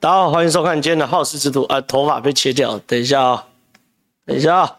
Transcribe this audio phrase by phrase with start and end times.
[0.00, 1.80] 大家好，欢迎收看今天的好事之徒啊！
[1.80, 3.44] 头发被切掉，等一下啊、
[4.24, 4.70] 等一下啊、哦，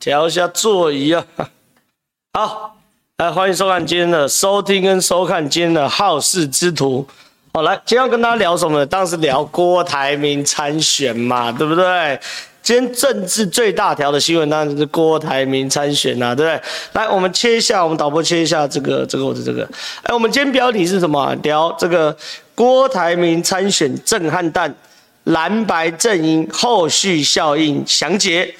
[0.00, 1.26] 调一下座椅啊。
[2.32, 2.78] 好，
[3.18, 7.06] 来欢迎收看今天的收听跟收看今天的好事之徒。
[7.52, 8.86] 好，来，今天要跟大家聊什么呢？
[8.86, 12.18] 当然是聊郭台铭参选嘛，对不对？
[12.62, 16.62] 今天政治最大条的新闻当然是郭台铭参选呐、啊，对不对？
[16.92, 19.68] 来，我们切一下，我们导播切一下这个这个或者这个。
[20.04, 21.34] 哎，我们今天标题是什么？
[21.42, 22.16] 聊这个
[22.54, 24.72] 郭台铭参选震撼弹，
[25.24, 28.54] 蓝白阵营后续效应详解。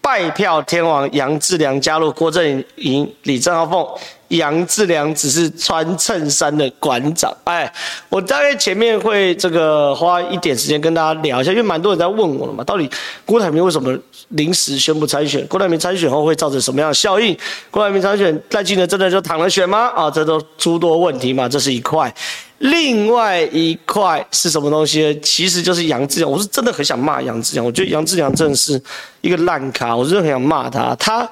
[0.00, 3.86] 败票天王杨志良加入郭阵营，李正浩凤。
[4.28, 7.70] 杨志良只是穿衬衫的馆长，哎，
[8.08, 12.88] 我大概前面会这个花一点时间跟大家聊一下，因为蛮多人在问我了嘛，到底
[13.24, 13.96] 郭台铭为什么
[14.30, 15.46] 临时宣布参选？
[15.46, 17.36] 郭台铭参选后会造成什么样的效应？
[17.70, 19.90] 郭台铭参选，赖清德真的就躺了选吗？
[19.94, 22.12] 啊，这都诸多问题嘛，这是一块。
[22.58, 25.18] 另外一块是什么东西？
[25.22, 28.80] 其实就是杨志良，我是真的很想骂杨志良，我觉得杨志良真的是
[29.20, 31.28] 一个烂咖，我真的很想骂他，他。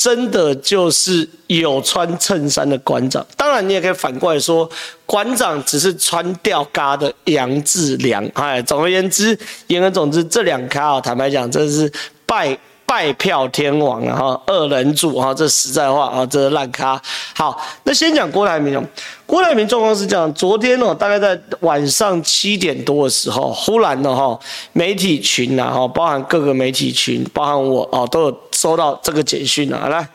[0.00, 4.66] 真的就是有穿衬衫的馆长，当然你也可以反过来说，
[5.04, 8.26] 馆长只是穿吊嘎的杨志良。
[8.32, 11.92] 哎，总而言之，言而总之，这两咖啊，坦白讲，真的是
[12.24, 12.58] 败。
[12.90, 17.00] 拜票天王啊，哈，二人组哈，这实在话啊，这是烂咖。
[17.36, 18.84] 好，那先讲郭台铭。
[19.26, 24.36] 郭台铭状况是这样，昨天哦，大概在晚上七点多的时候，忽然的哈，
[24.72, 29.86] 媒体群呐，哈，包含各个媒体群，包含我哦，都有收到这个简讯啊。
[29.86, 30.08] 来，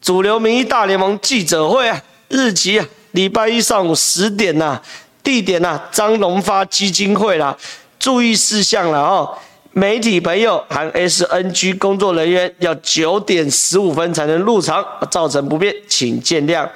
[0.00, 4.80] 主流民意大联盟记者会啊，日期啊，礼拜一上午十点呐，
[5.22, 7.54] 地点呐，张荣发基金会啦，
[7.98, 9.36] 注意事项了哦。
[9.78, 16.66] 媒体朋友含 SNG 工作人员要九点十五分才能入场，造成不便，请见谅。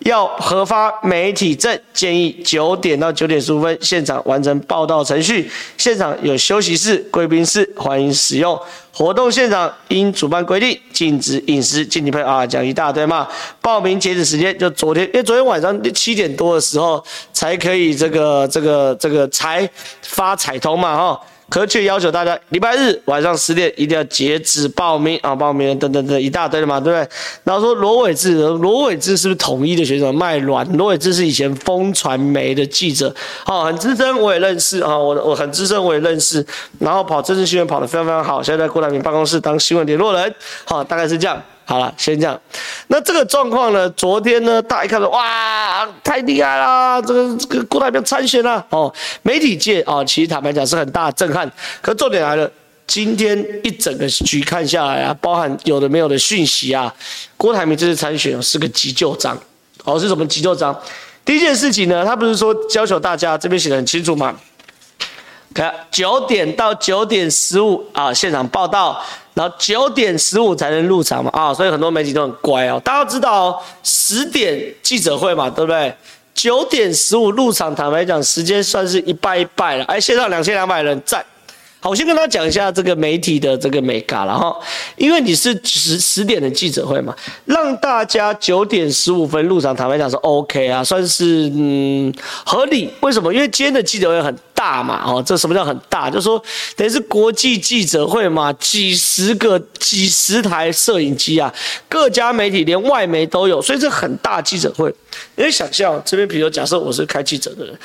[0.00, 5.48] 要核发媒体证，建议九点到九点十五分现场完成报道程序。
[5.76, 8.60] 现场有休息室、贵宾室，欢迎使用。
[8.92, 13.28] 活动现场因主办规定禁止饮食，敬请配合啊，讲一大堆嘛。
[13.62, 17.00] 报名截止时间就昨天，因为昨天晚上七点多的时候
[17.32, 19.70] 才可以这个这个这个才
[20.02, 21.20] 发彩通嘛，哈。
[21.48, 27.08] 可却要求大家礼拜日晚上十点一定要截止报名啊，报名等等等一大堆的嘛，对不对？
[27.44, 30.70] 然后说罗伟志，罗伟志是不是统一的学生卖卵？
[30.76, 33.14] 罗伟志是以前风传媒的记者，
[33.44, 36.44] 好，很资深，我也认识啊，我我很资深，我也认识。
[36.78, 40.34] 然后跑政治新闻跑得非常非常好，现在在郭台铭办公室当新闻联络人，
[40.64, 41.42] 好，大概是这样。
[41.68, 42.40] 好了，先这样。
[42.86, 43.90] 那这个状况呢？
[43.90, 46.98] 昨天呢，大家看到，哇，太厉害啦！
[47.02, 48.90] 这个这个郭台铭参选了哦，
[49.20, 51.52] 媒体界啊、哦，其实坦白讲是很大震撼。
[51.82, 52.50] 可重点来了，
[52.86, 56.90] 今天一整个局看下来啊，包含有的没有的讯息啊，
[57.36, 59.38] 郭台铭这次参选是个急救章。
[59.84, 60.74] 哦，是什么急救章？
[61.22, 64.34] 第一件事情呢，他不是说要求大家这边写得很清楚吗？
[65.54, 69.00] 看九点到九点十五啊，现场报道。
[69.34, 72.80] 然后九点十五才能入场嘛，啊，所以很多媒体都很乖哦。
[72.84, 75.94] 大家知道哦，十点记者会嘛，对不对？
[76.34, 79.84] 九点十五入场，坦白讲，时间算是一拜一拜了。
[79.84, 81.24] 哎，线上两千两百人在。
[81.80, 84.56] 好，我先跟他讲一下这个媒体的这个美感了哈，
[84.96, 92.12] 因为你是十十点的记者会嘛，让大家九点十五分入场，坦白讲是 OK 啊，算是嗯
[92.44, 92.90] 合理。
[93.00, 93.32] 为什么？
[93.32, 96.10] 因为今天的记者会很大嘛，哦，这什么叫很大？
[96.10, 96.42] 就说
[96.74, 101.52] 等于是国际记者会嘛，几十个、几十台摄影机啊，
[101.88, 104.92] 各家媒体连外媒都有，所以这很大记者会。
[105.36, 107.78] 你想象这边，比如假设我是开记者的人。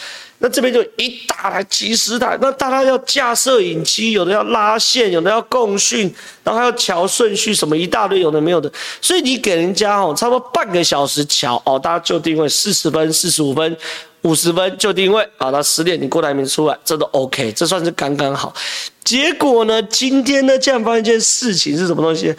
[0.44, 8.70] 那这边就一大台、几十台，那大家要架摄影机，有的要拉线，有的要共讯，然后还要调顺序，什么一大堆，有的没有的。
[9.00, 13.78] 所以你给人家哦，差不多半个小时调哦，大家就定位四十分、四十五分、
[14.24, 18.54] 五十分就定位啊，到十点你过来没出来，这都 OK，这算是刚刚好。
[19.06, 22.36] 结果呢，今天呢，竟然发生一件事情是什么东西？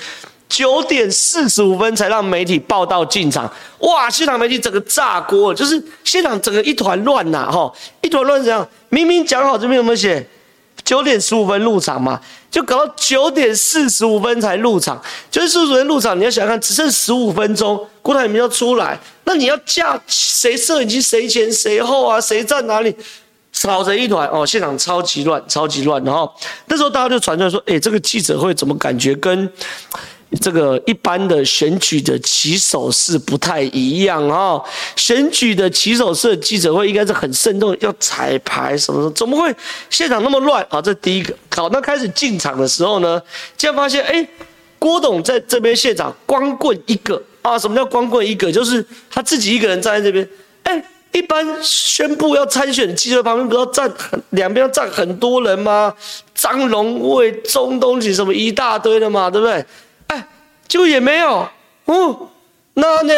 [0.54, 4.09] 九点四十五分才让媒体报道进场，哇！
[4.09, 7.72] 现场媒体整个炸锅，就是现场整个一团乱呐，哈，
[8.03, 8.64] 一团乱这样。
[8.88, 10.25] 明明讲好这边有没有写
[10.84, 12.20] 九点十五分入场嘛，
[12.52, 14.96] 就搞到九点四十五分才入场，
[15.29, 22.20] 九点四十五分入场，你要想看，只剩十五分钟，郭台铭要出来，那你要架谁摄影机谁前谁后啊？
[22.20, 22.94] 谁站哪里？
[23.52, 26.02] 吵成一团哦，现场超级乱，超级乱。
[26.05, 26.32] 然后
[26.67, 29.50] 那时候大家就传出来说，哎，这个记者会怎么感觉跟？
[30.40, 34.60] 这个一般的选举的起手式不太一样啊，
[34.96, 39.54] 选举的起手式记者会应该是很慎重，要彩排什么的，怎么会
[39.90, 40.81] 现场那么乱啊？
[40.81, 41.34] 这第一个。
[41.54, 43.20] 好，那开始进场的时候呢，
[43.56, 44.26] 竟然发现，哎，
[44.78, 47.58] 郭董在这边现场光棍一个啊？
[47.58, 48.50] 什么叫光棍一个？
[48.50, 50.28] 就是他自己一个人站在这边，
[50.64, 50.84] 哎。
[51.14, 53.88] 一般宣布要参选的记者旁边不要站
[54.31, 55.94] 两边要站很多人吗？
[56.34, 59.64] 张荣味、钟东锦什么一大堆的嘛，对不对？
[60.69, 61.49] 就，也没有
[61.87, 62.28] 哦。
[62.75, 63.14] 那呢，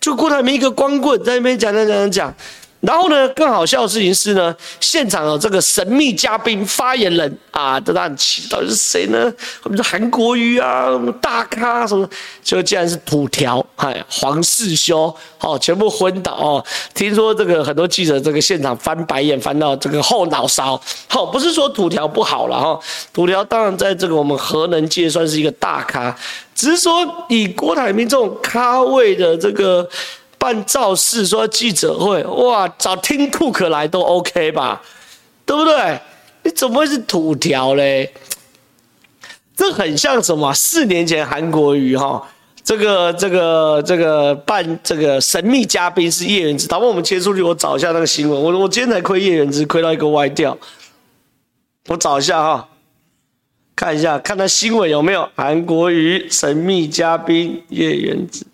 [0.00, 2.34] 就郭台铭一个光棍在那边讲讲讲讲。
[2.80, 9.32] 然后呢，更好笑的事情是呢，现场有这个神秘嘉宾发言人啊，都很奇，到底是谁呢？
[9.62, 10.90] 我们说韩国瑜啊，
[11.20, 12.08] 大咖什么，
[12.44, 16.64] 就竟然是土条，哎，黄世修，哦，全部昏倒哦。
[16.94, 20.80] 听说这个很多记者这个现场翻白眼，翻到这个后脑勺。
[21.08, 22.78] 好、不是说土条不好了哈、
[23.12, 26.14] 土条当然在这个我们核能界算是一个大咖，
[26.54, 26.94] 只是说
[27.28, 29.88] 以郭台铭这种咖位的这个。
[30.46, 34.80] 办造势说记者会，哇，找听库克来都 OK 吧，
[35.44, 36.00] 对不对？
[36.44, 38.14] 你怎么会是土条嘞？
[39.56, 40.54] 这很像什么？
[40.54, 42.24] 四年前韩国瑜哈，
[42.62, 48.40] 这个这个这个办这个神秘嘉宾是叶元之，打不我们切出去，我找一下那个新闻。
[48.40, 50.56] 我我今天才亏叶元之，亏到一个歪掉。
[51.88, 52.68] 我找一下哈，
[53.74, 58.46] 看一下看他新闻有没有韩国瑜神秘嘉宾叶元之。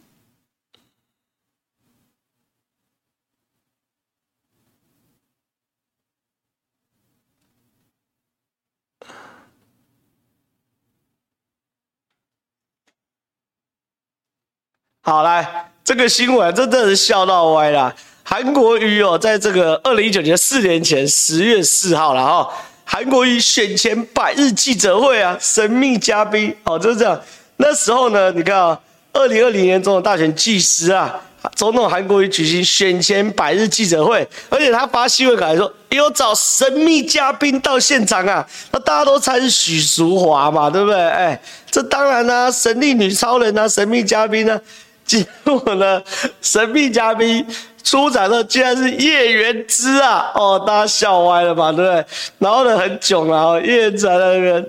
[15.04, 15.44] 好，来
[15.82, 17.92] 这个新闻真的是笑到歪了。
[18.22, 22.48] 韩国瑜哦，在这个二零一九年四年前十月四号了哈，
[22.84, 27.20] 韩国瑜选前百日记者会啊，神秘嘉宾哦，就是这样。
[27.56, 28.78] 那时候呢，你看啊，
[29.12, 31.20] 二零二零年总统大选计时啊，
[31.56, 40.96] 总统韩国瑜举行选前百日记者会，而且他发新闻稿说有找神秘嘉宾到现场啊，那大家都猜是许淑华嘛，对不对？
[40.96, 44.60] 哎，这当然啦、神力女超人啊，神秘嘉宾、啊。
[45.04, 46.02] 结果呢，
[46.40, 47.46] 神秘嘉宾
[47.82, 50.30] 出场的竟然是叶元之啊！
[50.34, 52.04] 哦，大家笑歪了吧，对不对？
[52.38, 54.66] 然后呢，很囧啊，叶元之在那边，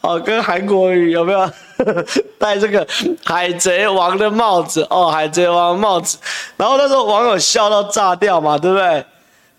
[0.00, 1.50] 哦，跟韩国瑜有没有
[2.38, 2.86] 戴这个
[3.24, 4.86] 海贼王的帽子？
[4.90, 6.18] 哦，海贼王帽子。
[6.56, 9.04] 然后那时候网友笑到炸掉嘛，对不对？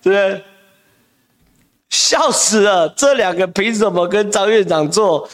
[0.04, 0.44] 对不对？
[1.90, 5.30] 笑死了，这两个凭什么跟张院长做？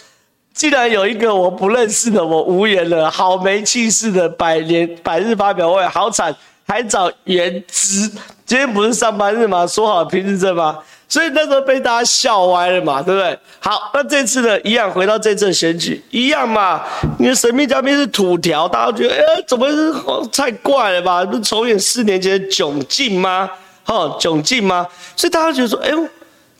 [0.53, 3.09] 既然有一个我不认识的，我无言了。
[3.09, 6.35] 好没气势的百年百日发表会，好惨，
[6.67, 8.07] 还找元之。
[8.45, 9.65] 今天不是上班日吗？
[9.65, 10.77] 说好平日这吗？
[11.07, 13.37] 所以那时候被大家笑歪了嘛，对不对？
[13.59, 16.83] 好，那这次呢，一样回到这次选举，一样嘛。
[17.17, 19.93] 你的神秘嘉宾是土条，大家觉得，哎、怎么是
[20.31, 21.23] 太怪了吧？
[21.25, 23.49] 不是重演四年前的窘境吗？
[23.83, 24.85] 哈，窘境吗？
[25.15, 26.05] 所以大家觉得说，哎呦，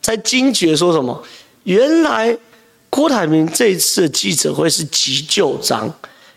[0.02, 1.22] 才惊觉说什么？
[1.64, 2.38] 原来。
[2.92, 5.92] 郭台铭这一次的记者会是急就章，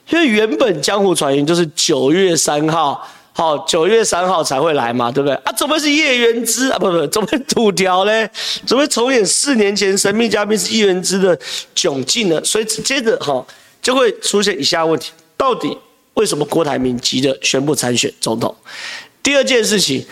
[0.09, 5.35] 因为原本江湖传言就是九月三号，好，九月三号才会来嘛，对不对？
[5.39, 6.79] 啊，怎么是叶元之啊？
[6.79, 8.29] 不不，怎么土条呢？
[8.65, 11.37] 怎么重演四年前神秘嘉宾是叶元之的
[11.75, 12.43] 窘境呢？
[12.45, 13.45] 所以接着哈
[13.83, 15.77] 就会出现以下问题：到底
[16.15, 18.55] 为什么郭台铭急着宣布参选总统？
[19.25, 20.07] 第二件事情，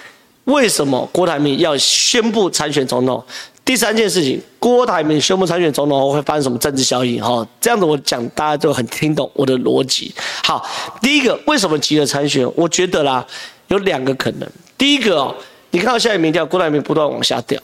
[0.44, 3.24] 为什么郭台铭要宣布参选总统？
[3.64, 7.22] 第三件事情，郭台铭宣布参选总统后会发生什么政治效应？
[7.22, 10.12] 哈，这样子我讲，大家就很听懂我的逻辑。
[10.42, 10.68] 好，
[11.00, 12.50] 第一个，为什么急着参选？
[12.56, 13.24] 我觉得啦，
[13.68, 14.48] 有两个可能。
[14.76, 15.34] 第一个哦，
[15.70, 17.60] 你看到现在民调，郭台铭不断往下掉，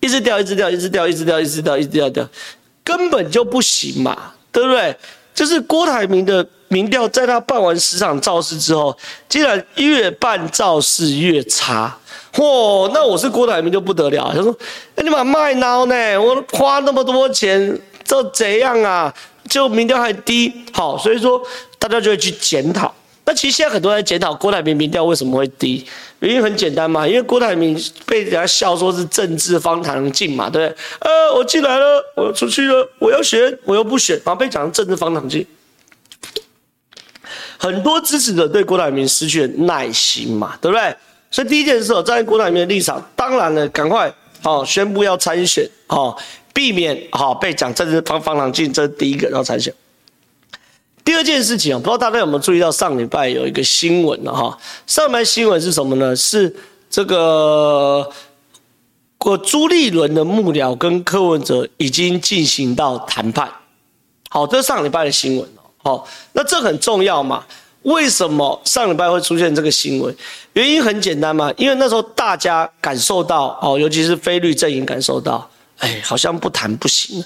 [0.00, 2.28] 一直掉，一直掉，一直掉，一直掉，一直掉，一直掉，掉，
[2.84, 4.94] 根本就不行嘛，对不对？
[5.34, 8.96] 就是郭台铭的民调，在他办完十场造势之后，
[9.28, 11.96] 竟然越办造势越差。
[12.32, 14.30] 嚯、那我是郭台铭就不得了。
[14.34, 14.54] 他说
[14.96, 16.20] ：“哎，你妈卖孬呢？
[16.20, 19.12] 我花那么多钱，这怎样啊？
[19.48, 21.40] 就民调还低，好，所以说
[21.78, 22.92] 大家就会去检讨。
[23.24, 25.86] 那其实现在很多人在检讨郭台铭民调为什么会低，
[26.18, 30.76] 原因很简单嘛，因为郭台铭被人家笑说是政治方糖镜嘛，对不对？
[31.00, 35.46] 呃，我进来了，我出去了，我要选，我又不选，然后被讲成政治方糖镜。
[37.58, 40.94] 很多支持者对郭台铭失去了耐心嘛，对不对？”
[41.30, 46.16] 所以第一件事，站在郭台铭的立场，当然了，赶快哦宣布要参选哦，
[46.54, 49.74] 避免好被讲政治方方唐镜，这是第一个要参选。
[51.04, 54.56] 第二件事情啊，不知道大家有没有注意到上礼拜有一个新闻了哈？
[54.86, 56.14] 上礼拜新闻是什么呢？
[56.16, 56.54] 是
[56.88, 58.08] 这个
[59.18, 63.50] 过朱立伦的幕僚跟柯文哲已经进行到谈判。
[64.30, 65.48] 好，这是上礼拜的新闻
[65.86, 65.98] 哦。
[65.98, 67.44] 好，那这很重要嘛？
[67.82, 70.12] 为什么上礼拜会出现这个新闻？
[70.54, 77.22] 原因很简单嘛，因为那时候大家感受到哦，尤其是非绿阵营感受到，哎，好像不谈不行，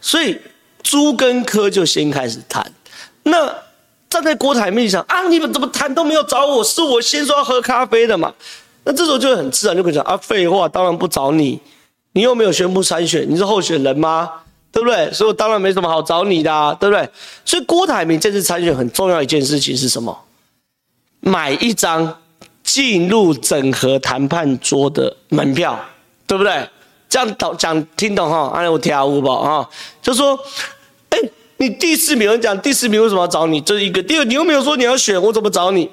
[0.00, 0.38] 所以
[0.84, 2.64] 朱跟柯就先开始谈。
[3.24, 3.52] 那
[4.08, 8.32] 站在郭台铭上啊，你们怎么谈都没有找我，是我先说要喝咖啡的嘛？
[8.84, 11.58] 那这时候就很自然就可以讲啊，废话，当然不找你，
[12.12, 14.30] 你又没有宣布参选，你是候选人吗？
[14.74, 15.10] 对不对？
[15.12, 17.08] 所以我当然没什么好找你的啊，对不对？
[17.44, 20.24] 所以郭台铭这次参选很重要一件事情是什么？
[21.20, 22.20] 买一张
[22.64, 25.78] 进入整合谈判桌的门票，
[26.26, 26.68] 对不对？
[27.08, 28.50] 这样讲讲听懂哈？
[28.52, 29.68] 按我跳舞吧啊，
[30.02, 30.36] 就说，
[31.10, 31.18] 哎，
[31.58, 33.60] 你第四名，我讲第四名为什么要找你？
[33.60, 34.02] 这是一个。
[34.02, 35.88] 第二，你又没有说你要选，我怎么找你？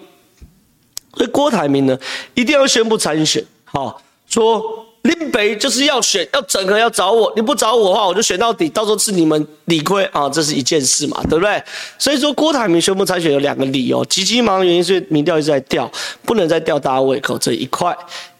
[1.15, 1.95] 所以郭台铭呢，
[2.33, 4.87] 一定要宣布参选，好说。
[5.03, 7.33] 林北就是要选，要整合，要找我。
[7.35, 8.69] 你不找我的话，我就选到底。
[8.69, 11.61] 到时候是你们理亏啊，这是一件事嘛，对不对？
[11.97, 15.91] 所以说，郭台铭宣布参选有两个理由：急急忙的原因是民调一直在掉，
[16.23, 17.91] 不能再吊大家胃口这一块；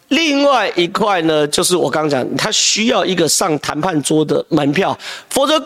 [0.10, 4.96] 另外一块呢，就是我刚讲，他需要一个上谈判桌的门票，
[5.32, 5.60] 否则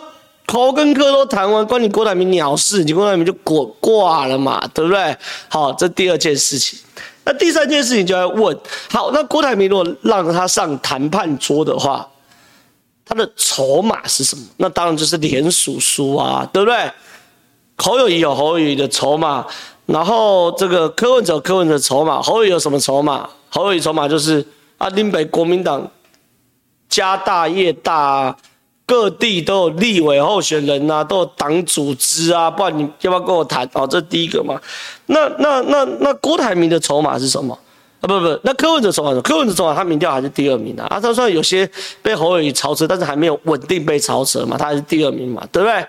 [0.46, 5.14] 口跟科都谈完，关你郭台铭鸟事，你郭台铭就滚挂了嘛，对不对？
[5.48, 6.78] 好，这第二件事情。
[7.26, 8.56] 那第三件事情就要问：
[8.88, 12.08] 好，那郭台铭如果让他上谈判桌的话，
[13.04, 14.42] 他的筹码是什么？
[14.58, 16.90] 那当然就是连署书啊，对不对？
[17.78, 19.44] 侯友宜有侯友宜的筹码，
[19.86, 23.28] 然后这个柯文哲柯文哲筹码，侯友宜有什么筹码？
[23.50, 24.46] 侯友宜筹码就是
[24.78, 25.90] 啊，林北国民党
[26.88, 28.36] 家大业大啊。
[28.86, 33.68] 各地都有立委候选人啊，都有党组织啊，不然你要不要跟我谈？
[33.74, 34.60] 哦，这是第一个嘛。
[35.06, 37.58] 那那那那郭台铭的筹码是什么？
[38.00, 40.86] 啊，不不，那柯文哲筹码，柯文哲筹码他民调还是第二名啊。
[40.88, 41.68] 啊，他虽然有些
[42.00, 45.84] 被侯友宜超车，但是还没有稳定被超车嘛，他还是第二名嘛，对不对？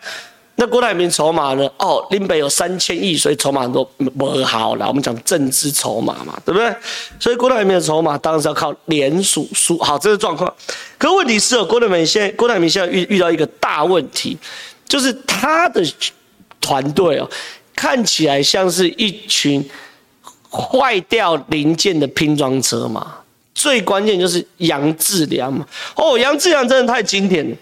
[0.60, 1.70] 那郭台铭筹码呢？
[1.78, 3.84] 哦，林北有三千亿，所以筹码都
[4.18, 4.88] 不好了。
[4.88, 6.76] 我们讲政治筹码嘛，对不对？
[7.20, 9.78] 所以郭台铭的筹码当然是要靠联署书。
[9.78, 10.52] 好，这个状况。
[10.98, 14.36] 可问题是哦，郭台铭现在郭台铭现在遇遇到一个大问题，
[14.88, 15.86] 就是他的
[16.60, 17.30] 团队哦，
[17.76, 19.64] 看起来像是一群
[20.50, 23.18] 坏掉零件的拼装车嘛。
[23.54, 25.64] 最关键就是杨志良嘛。
[25.96, 27.56] 哦，杨志良真的太经典了。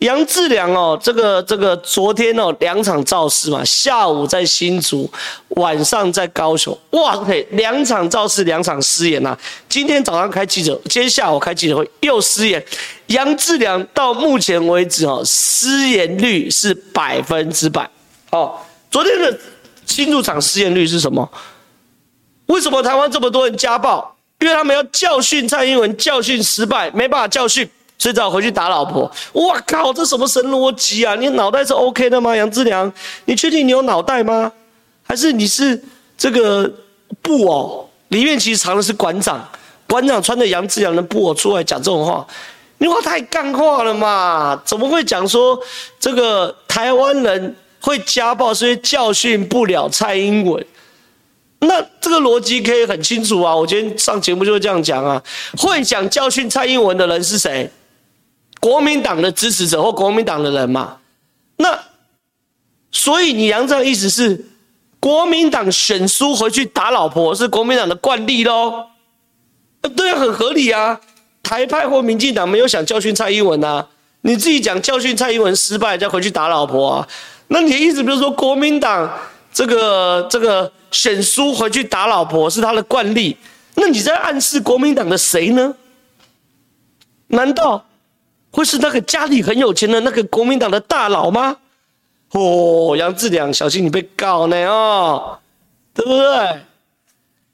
[0.00, 5.10] 杨志良哦，这个这个昨天哦两场造势嘛，下午在新竹，
[5.48, 9.38] 晚上在高雄，哇塞，两场造势，两场失言呐、啊。
[9.68, 12.64] 今天早上开记者，今天下午开记者会又失言。
[13.06, 17.90] 杨志良到目前为止哦，失言率是百分之百。
[18.30, 18.54] 哦，
[18.90, 19.36] 昨天的
[19.84, 21.28] 新竹场失言率是什么？
[22.46, 24.14] 为什么台湾这么多人家暴？
[24.38, 27.68] 因为他们要教训蔡英文，教训失败，没办法教训。
[27.98, 29.10] 所以只好回去打老婆。
[29.32, 31.14] 哇靠，这什么神逻辑啊？
[31.16, 32.34] 你脑袋是 OK 的吗？
[32.34, 32.90] 杨志良，
[33.24, 34.52] 你确定你有脑袋吗？
[35.02, 35.82] 还是你是
[36.16, 36.70] 这个
[37.20, 39.46] 布偶里面其实藏的是馆长？
[39.88, 42.26] 馆长穿着杨志良的布偶出来讲这种话，
[42.78, 44.60] 你话太干话了嘛？
[44.64, 45.58] 怎么会讲说
[45.98, 50.64] 这个台湾人会家暴，所以教训不了蔡英文？
[51.60, 53.56] 那这个逻辑可以很清楚啊！
[53.56, 55.20] 我今天上节目就会这样讲啊。
[55.56, 57.68] 会讲教训蔡英文的人是谁？
[58.60, 60.98] 国民党的支持者或国民党的人嘛，
[61.56, 61.78] 那
[62.90, 64.46] 所以你杨这样意思是，
[64.98, 68.90] 国民党选输回去打老婆是国民党的惯例咯？
[69.96, 71.00] 对啊，很合理啊。
[71.42, 73.86] 台派或民进党没有想教训蔡英文啊，
[74.22, 77.08] 你自己讲教训蔡英文失败再回去打老婆啊？
[77.46, 79.10] 那你的意思比如说国民党
[79.52, 83.36] 这个这个选输回去打老婆是他的惯例，
[83.76, 85.74] 那你在暗示国民党的谁呢？
[87.28, 87.84] 难道？
[88.50, 91.56] 会是那个家里很有钱的那个国民党的大佬吗？
[92.32, 95.38] 哦，杨志良，小心你被告呢哦，
[95.94, 96.60] 对不对？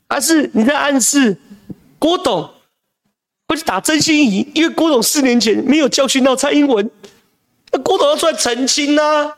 [0.09, 1.37] 还是你在暗示
[1.99, 2.49] 郭董
[3.49, 4.49] 会去打曾心怡？
[4.55, 6.91] 因为郭董四年前没有教训到蔡英文，
[7.73, 9.33] 那郭董要出来澄清呢？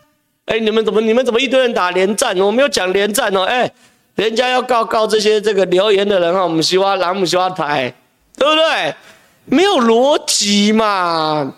[0.46, 2.38] 哎，你们怎么你们怎么一堆人打连战？
[2.38, 3.70] 我没有讲连战哦，哎，
[4.14, 7.92] 人家要告告这些这个留言的人哈，我们希望蓝姆希望台，
[8.38, 8.94] 对不对？
[9.46, 11.54] 没有逻辑嘛？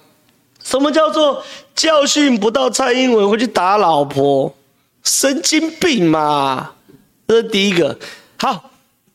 [0.63, 1.43] 什么叫做
[1.75, 4.55] 教训不到蔡英文会去打老婆？
[5.03, 6.73] 神经病嘛！
[7.27, 7.99] 这是第一个。
[8.37, 8.71] 好，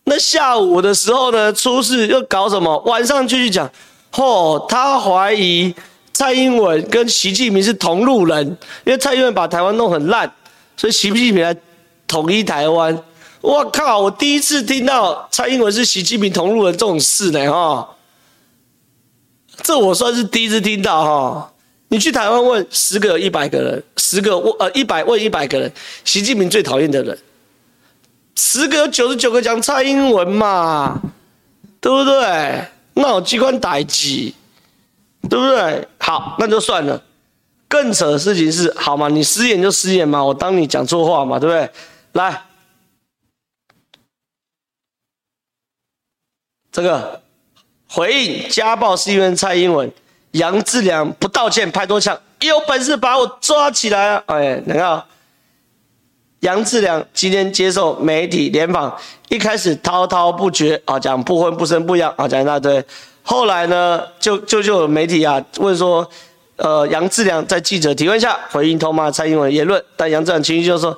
[0.06, 2.75] 那下午的时候呢，出事又搞什么？
[2.80, 3.70] 晚上继续讲。
[4.13, 5.74] 哦，他怀疑
[6.12, 8.46] 蔡英文跟习近平是同路人，
[8.86, 10.32] 因为蔡英文把台湾弄很烂，
[10.75, 11.56] 所以习近平来
[12.08, 12.98] 统一台湾。
[13.42, 14.00] 我靠！
[14.00, 17.88] 我第一次听到蔡英文是习近平同路人这种事呢，哈。
[19.63, 21.53] 这我算是第一次听到哈，
[21.88, 25.72] 你去台湾问十个有一百个人，十个问呃一百问一百个人，
[26.03, 27.17] 习近平最讨厌的人，
[28.36, 31.01] 十个有九十九个讲蔡英文嘛，
[31.79, 32.67] 对不对？
[32.96, 34.32] 那我机关代志，
[35.29, 35.88] 对不对？
[35.98, 37.01] 好，那就算了。
[37.70, 41.72] 更扯的事情是，好嘛，你失言就失言嘛，我当你讲错话嘛，对不对？
[42.12, 42.43] 来。
[46.72, 47.23] 这个
[47.93, 49.91] 回应家暴是因为蔡英文，
[50.31, 54.23] 杨志良不道歉拍多枪，有本事把我抓起来啊！
[54.25, 55.03] 哎，你看，
[56.39, 58.97] 杨志良今天接受媒体联访，
[59.29, 62.83] 一开始滔滔不绝啊，讲不婚不生不养啊，讲一大堆，
[63.21, 66.09] 后来呢，就就就有媒体啊问说。
[66.55, 70.95] 呃，杨志良在记者提问下回应痛骂蔡英文言论，但杨志良情绪就说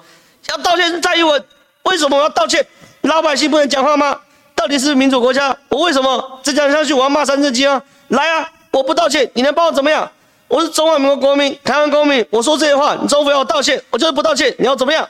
[0.49, 1.41] 要道歉蔡英文，
[1.83, 2.63] 为什么我要道歉？
[3.03, 4.19] 老百姓不能讲话吗？
[4.65, 7.79] 到底是民主国家，我为什么再讲下去我要骂三字经啊？
[8.07, 10.11] 来啊，我不道歉，你能把我怎么样？
[10.47, 15.07] 我是中华民国国民，台湾公民，我说这些话，你政府要我道歉，我就是不道歉，你要怎么样？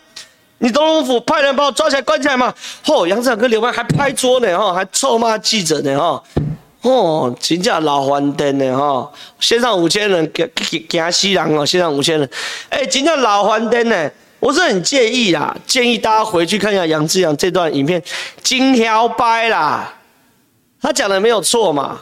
[0.57, 2.53] 你总统府派人把我抓起来关起来吗？
[2.83, 6.21] 嚯、哦，杨志良跟刘邦还拍桌呢，哈，还臭骂记者呢，哈。
[6.81, 9.09] 哦，真正老翻天呢哈，
[9.39, 11.65] 线上五千人，惊惊死人哦！
[11.65, 12.29] 线上五千人，
[12.67, 14.11] 哎、欸，真正老翻天呢。
[14.45, 18.03] 我是很介意啦，建议大家回去看一下杨志良这段影片，
[18.43, 19.91] 金条掰啦，
[20.79, 22.01] 他讲的没有错嘛？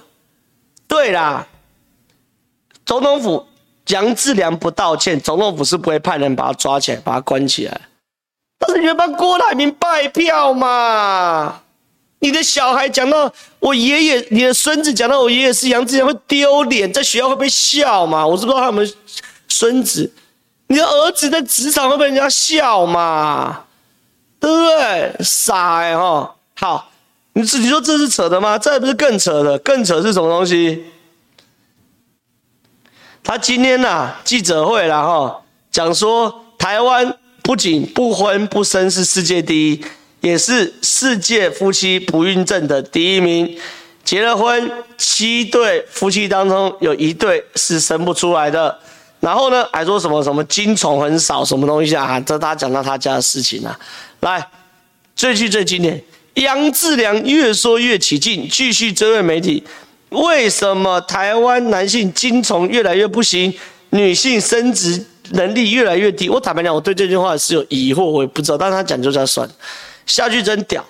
[0.86, 1.48] 对啦，
[2.86, 3.48] 总统府
[3.88, 7.80] 杨志良不道歉，总统府是不会派人把他抓起来，把他关起来。
[8.60, 11.62] 但是你要帮郭台铭拜票嘛？
[12.20, 18.28] 你的小孩讲到我爷爷，你的孙子讲到我爷爷是杨志良，会丢脸，在学校会被笑嘛？
[18.28, 18.94] 我是不知道他们
[19.48, 20.12] 孙子，
[20.68, 23.66] 你的儿子在职场会被人家笑嘛？
[24.40, 25.16] 对不对？
[25.22, 26.36] 傻哎、欸、哈！
[26.56, 26.92] 好，
[27.34, 28.58] 你你说这是扯的吗？
[28.58, 30.86] 这不是更扯的，更扯是什么东西？
[33.24, 35.42] 他今天呐、啊、记者会了哈，
[35.72, 39.86] 讲说台湾不仅不婚不生是世界第一。
[40.22, 43.60] 也是世界夫妻不孕症的第一名，
[44.06, 48.80] 结了婚七对夫妻当中有一对是生不出来的，
[49.24, 52.20] 然后呢还说什么什么精虫很少什么东西啊？
[52.20, 53.80] 这他讲到他家的事情啊。
[54.20, 54.46] 来，
[55.16, 56.04] 最句最经典，
[56.34, 59.64] 杨志良越说越起劲，继续追问媒体，
[60.10, 63.54] 为什么台湾男性精虫越来越不行，
[63.92, 66.28] 女性生殖能力越来越低？
[66.28, 69.50] 我坦白讲，我对这句话是有疑惑，我也不知道，但是他讲就这样算。
[70.06, 70.84] 下句真屌，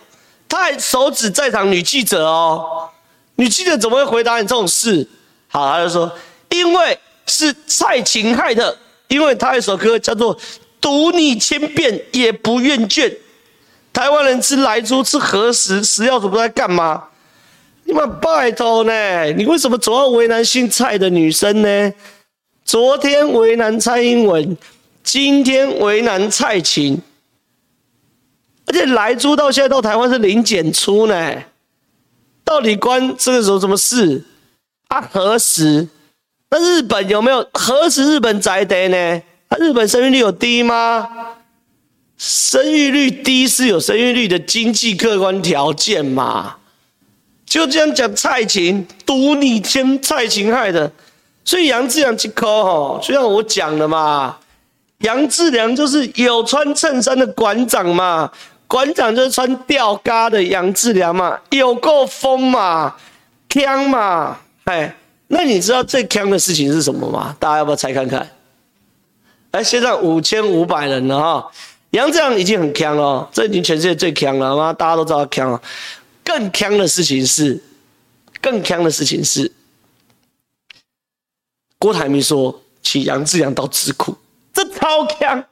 [0.49, 2.89] 他还手指在场女记者哦，
[3.35, 5.07] 女记者怎么会回答你这种事？
[5.49, 6.11] 好，他就说，
[6.49, 10.35] 因为是蔡琴害的，因为他有一首歌叫做
[10.81, 13.09] 《读你千遍也不厌倦》，
[13.91, 15.83] 台湾人吃莱猪吃何时？
[15.83, 17.05] 食药署都在干嘛？
[17.85, 19.25] 你们拜托呢？
[19.33, 21.93] 你为什么总要为难姓蔡的女生呢？
[22.63, 24.57] 昨天为难蔡英文，
[25.03, 27.01] 今天为难蔡琴。
[28.65, 31.43] 而且莱猪到现在到台湾是零检出呢，
[32.45, 34.23] 到底关这个时候什么事？
[34.87, 35.87] 啊，何时？
[36.53, 37.49] 那日本有没有？
[37.51, 39.21] 何时日本在的呢？
[39.47, 41.09] 啊，日本生育率有低吗？
[42.15, 46.57] 生育率低是有生育率的经济客观条件嘛？
[47.43, 50.91] 就这样讲，蔡琴赌你天蔡琴害的，
[51.43, 54.37] 所以杨志良去抠吼，就像我讲的嘛，
[54.99, 58.31] 杨志良就是有穿衬衫的馆长嘛。
[58.67, 62.95] 馆长就是穿吊嘎的杨志良嘛，有够疯嘛，
[63.49, 64.95] 锵嘛，哎，
[65.35, 67.35] 那你知道最坑的事情是什么吗？
[67.39, 68.29] 大家要不要猜看看？
[69.49, 71.51] 哎，现在五千五百人了哈，
[71.89, 75.59] 杨志良已经很坑了，这已经全世界最坑了嘛，大家都知道他锵了。
[76.23, 77.59] 更坑的事情是，
[78.39, 79.51] 更坑的事情是，
[81.79, 84.15] 郭台铭说请杨志良到智库，
[84.53, 85.43] 这超坑。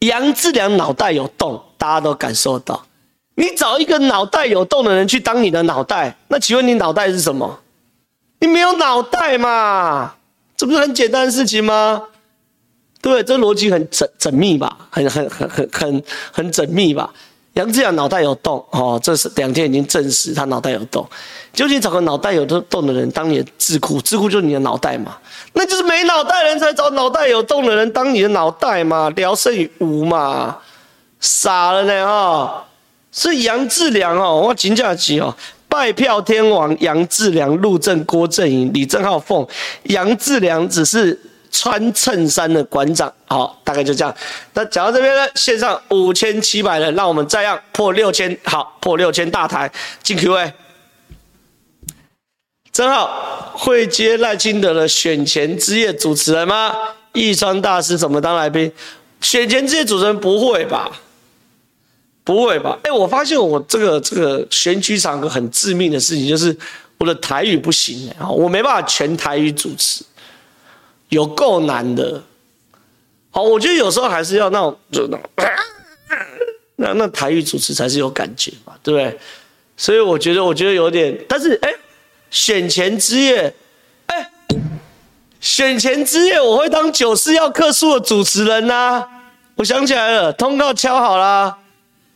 [0.00, 2.86] 杨志良脑袋有洞，大家都感受到。
[3.34, 7.60] 你找一个脑袋有洞的人去当你的脑袋，那请问你脑袋是什么？
[8.42, 10.12] 你没有脑袋嘛？
[10.56, 12.02] 这不是很简单的事情吗？
[13.00, 14.76] 对，这逻辑很缜缜密吧？
[14.90, 16.02] 很很很很很
[16.32, 17.08] 很缜密吧？
[17.52, 21.08] 杨志良脑袋有洞哦，这是两天已经证实他脑袋有洞。
[21.52, 25.16] 究竟找个脑袋有洞的人当你的智库，智库就是你的脑袋嘛？
[25.52, 29.08] 那就是没脑袋人才找脑袋有洞的人当你的脑袋嘛？
[29.10, 30.58] 聊胜于无嘛？
[31.20, 32.64] 傻了呢哈、哦！
[33.12, 35.32] 是杨志良哦，我请假期哦，
[35.72, 39.48] 拜票天王杨志良，陆正郭正颖、李正浩凤，
[39.84, 41.18] 杨志良只是。
[41.54, 44.16] 穿衬衫的馆长，好，大概就这样。
[44.54, 49.70] 那讲到这边呢，线上五千七百人，让我们再样破六千，好，破六千大台
[50.02, 50.50] 进 Q&A。
[52.72, 56.72] 正浩会接赖清德的选前之夜主持人吗？
[57.12, 58.72] 易川大师怎么当来宾？
[59.20, 60.90] 选前之夜主持人不会吧？
[62.24, 62.78] 不会吧？
[62.84, 66.56] 哎，我发现我这个这个选举场个很致命的事情，就是
[66.98, 70.04] 我的台语不行哎，我没办法全台语主持。
[71.08, 72.22] 有够难的，
[73.30, 74.58] 好，我觉得有时候还是要那
[74.90, 75.10] 种，
[76.76, 79.20] 那，那台语主持才是有感觉嘛，对不对？
[79.76, 81.70] 所以我觉得我觉得有点，但是哎，
[82.30, 83.52] 选前之夜，
[84.06, 84.32] 哎，
[85.38, 89.06] 选前之夜我会当九四要客诉的主持人呐、
[89.56, 91.58] 我想起来了，通告敲好了，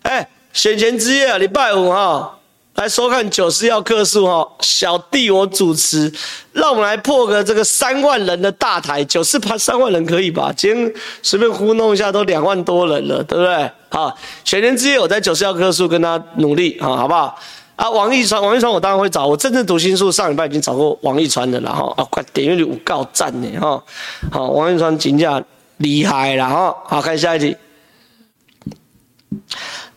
[0.06, 2.32] 哎，选前之夜礼拜五哈。
[2.76, 6.12] 来收看九四要客数哈，小弟我主持，
[6.52, 10.52] 让我们来破个这个三万人的大台，九四趴三万人可以吧？
[10.54, 13.70] 今天随便糊弄一下都两万多人了，对不对？
[13.88, 14.14] 好，
[14.44, 17.38] 选前之夜我在九四要客数跟他努力啊，好不好？
[17.76, 23.82] 啊，王一川，王一川我当然会找，我真正读心术上礼拜已经找过王一川的了哈，啊，快点阅率五告赞呢哈，
[24.30, 25.42] 好，王一川评价
[25.78, 27.56] 厉害了哈，好，看下一题，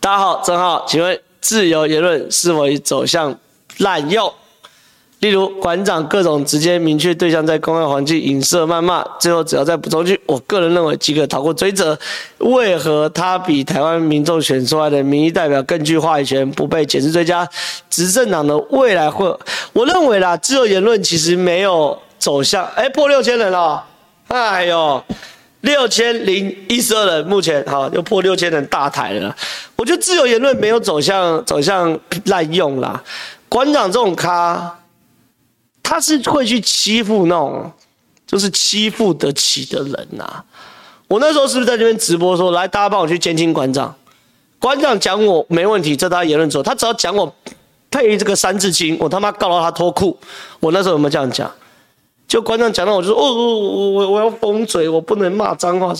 [0.02, 1.20] 大家好，正浩，请问。
[1.42, 3.34] 自由言论是否已走向
[3.78, 4.30] 滥用？
[5.18, 11.98] 例如馆长各种直接明确对象在公开环境影射谩骂，最后只要再补充句，我个人认为即可逃过追责。
[12.38, 17.46] 为何他比台湾民众选出来的民意代表更具话语权，不被检视追加？
[17.88, 19.26] 执政党的未来会？
[19.72, 23.82] 我认为啦，自由言论其实没有走向，哎，破六千人了，
[24.28, 25.02] 哎呦。
[25.62, 29.36] 六千零一十二人，目前好又破六千人大台了。
[29.76, 33.02] 我觉得自由言论没有走向走向滥用啦。
[33.48, 34.78] 馆长这种咖，
[35.82, 37.70] 他是会去欺负那种
[38.26, 40.44] 就是欺负得起的人呐、啊。
[41.08, 43.94] 我那时候是不是在这边直播说，来大家帮我去监听馆长，
[44.58, 47.34] 馆长讲我没问题，这他言论自由，他只要讲我
[47.90, 50.16] 配这个三字经，我他妈告到他脱裤。
[50.60, 51.52] 我那时候有没有这样讲？
[52.30, 55.92] 就馆长讲到我就说，哦，我我我要封嘴，我不能骂脏话。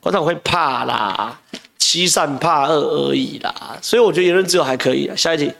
[0.00, 1.40] 馆长会怕啦，
[1.78, 3.78] 欺善怕恶而已啦。
[3.80, 5.16] 所以我觉得言论自由还可以啊。
[5.16, 5.50] 下一题，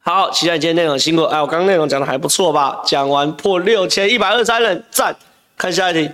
[0.00, 1.22] 好，期待今天内容辛苦。
[1.22, 2.82] 哎，我刚刚内容讲的还不错吧？
[2.84, 5.16] 讲完破六千一百二十三人赞，
[5.56, 6.10] 看下一题。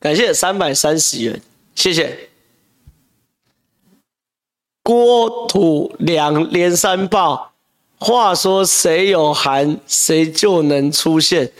[0.00, 1.40] 感谢三百三十元，
[1.76, 2.28] 谢谢。
[4.82, 7.52] 郭土两连三爆。
[7.98, 11.50] 话说谁有函，谁就能出现。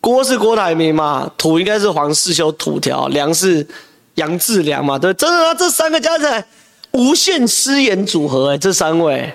[0.00, 1.30] 郭是郭台铭嘛？
[1.36, 3.66] 土应该是黄世修土条，梁是
[4.14, 4.98] 杨志良嘛？
[4.98, 6.44] 对，真的啊，这三个加起来
[6.92, 9.32] 无限失言组合哎、这三位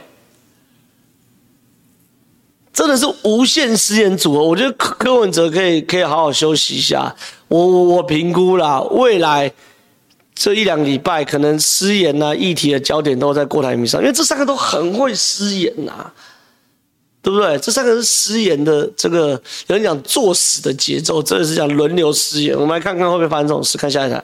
[2.73, 4.43] 真的是无限失言组合。
[4.43, 7.13] 我觉得柯文哲可以可以好好休息一下。
[7.49, 9.51] 我我我评估啦，未来
[10.33, 16.11] 这一两礼拜可能失言呐、啊，议题的焦点都在郭台铭上，因为这三个都很会失言呐、
[17.21, 17.57] 对不对？
[17.59, 22.55] 这三个是失言的，这个有人讲作死的节奏，真的是讲轮流失言。
[22.55, 23.77] 我们来看看会不会发生这种事。
[23.77, 24.23] 看下一台，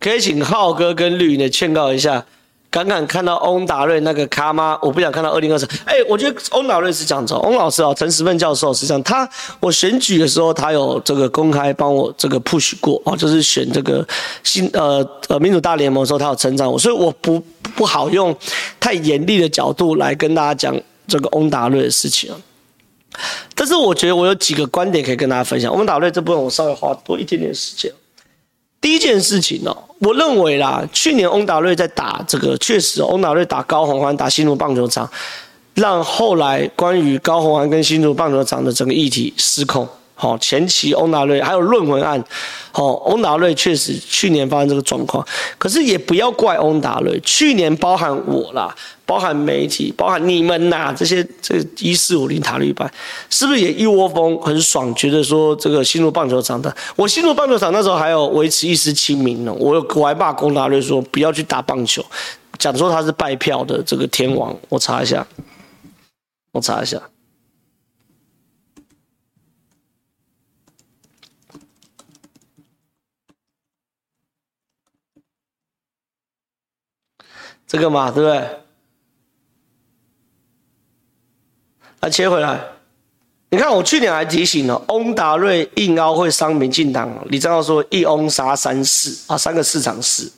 [0.00, 2.26] 可以请浩哥跟绿营的劝告一下。
[2.72, 4.78] 敢敢看到翁达瑞那个咖吗？
[4.80, 5.66] 我不想看到二零二四。
[5.84, 7.34] 哎，我觉得翁达瑞是这样子。
[7.34, 9.02] 翁老师啊，陈时奋教授是这样。
[9.02, 14.06] 他我选举的时候，他有这个公开帮我这个 push 过啊，就是选这个
[14.44, 18.36] 新呃呃民主大联盟的时候，他有称赞我，所以我不不好用
[18.78, 22.32] 太严厉的角度来跟大家讲这个翁达瑞的事情。
[23.54, 25.74] 但是我觉得我有几个观点可以跟大家分享。
[25.74, 27.92] 翁达瑞这部分我稍微花多一点点时间。
[28.80, 35.10] 第一件事情哦，我认为啦，去年翁达瑞在打这个，确实翁达瑞打高虹安、打新竹棒球场，
[35.74, 39.86] 让后来关于高虹安跟新竹棒球场的整个议题失控。
[40.20, 42.22] 好，前期翁达瑞还有论文案，
[42.72, 52.92] 好，翁达瑞确实去年发生这个状况，可是也不要怪翁达瑞，去年包含我啦，包含媒体，包含你们呐，这些这一四五零塔绿班，
[53.30, 62.04] 是不是也一窝蜂很爽，觉得说这个新竹棒球场的，我新竹棒球场那时候还有维持一丝清明呢，我有我还骂翁达瑞说不要去打棒球，
[62.58, 65.26] 讲说他是拜票的这个天王，我查一下，
[66.52, 67.00] 我查一下。
[77.70, 78.44] 这个嘛，对不对？
[82.00, 82.60] 来切回来，
[83.50, 87.08] 你看我去年还提醒了，翁达瑞硬凹会伤民进党。
[87.28, 90.28] 李正浩说一翁杀三市啊，三个市长死。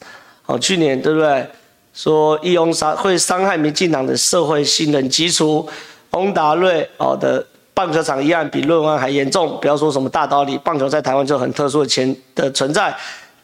[0.42, 1.48] 好，去年对不对？
[1.94, 5.66] 说一翁杀会伤害民进党的社会信任基础。
[6.10, 7.42] 翁达瑞哦的
[7.72, 12.94] 棒球场一案比论文还严重，不要说什么大道理，棒球在台湾就很特殊的钱的存在。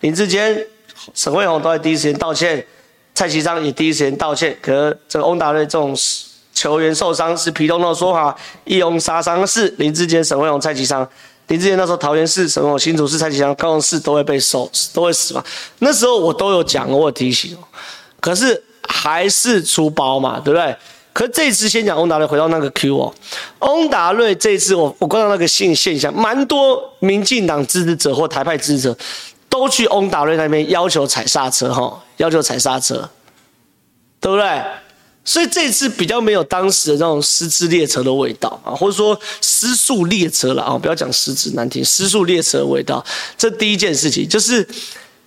[0.01, 0.63] 林志坚、
[1.15, 2.63] 沈慧虹都在第一时间道歉。
[3.19, 5.93] 蔡其昌也第一时间道歉，可是这个翁达瑞这种
[6.55, 11.05] 球员受伤是皮东的说法，一翁杀伤是林志坚、沈慧虹、蔡其昌。
[11.49, 15.43] 林志坚那时候桃园市、沈慧虹新竹市、蔡其昌高雄市都会被收，都会死嘛。
[15.81, 17.59] 那时候我都有讲，我有提醒，
[18.21, 20.77] 可是还是出包嘛，对不对？
[21.13, 23.13] 可是这次先讲翁达瑞，回到那个 Q 哦，
[23.59, 28.97] 翁达瑞这次我我观察那个现现象，蛮多民进党支持者或台派支持者。
[29.49, 33.09] 都去翁达瑞那边要求踩刹车，哈，要求踩刹车，
[34.21, 34.63] 对不对？
[35.25, 43.05] 所以这次比较没有当时的那种失智列车的味道啊，或者说失速列车了啊，不要讲失智难听，失速列车的味道。
[43.37, 44.67] 这第一件事情就是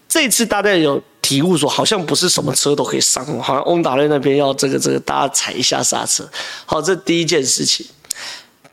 [0.09, 6.27] 这次大家有体悟说，好像不是什么车都可以上，好像翁达瑞那边要这个这个大家踩一下刹车。
[6.65, 7.85] 好，这第一件事情。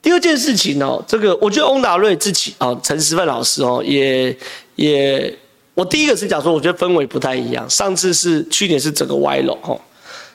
[0.00, 4.34] 第二件事情哦，这个我觉得翁达瑞自己啊，陈时范老师哦，也
[4.78, 5.36] 也，
[5.74, 7.68] 我第一个是讲说，我觉得氛围不太一样。
[7.68, 9.76] 上次是去年是整个歪楼哈。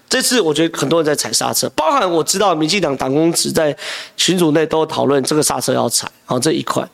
[0.10, 3.76] 这次我觉得很多人在踩刹车，包含我知道民进党党公职在
[4.18, 6.86] 群组内都讨论这个刹车要踩，好，这一块。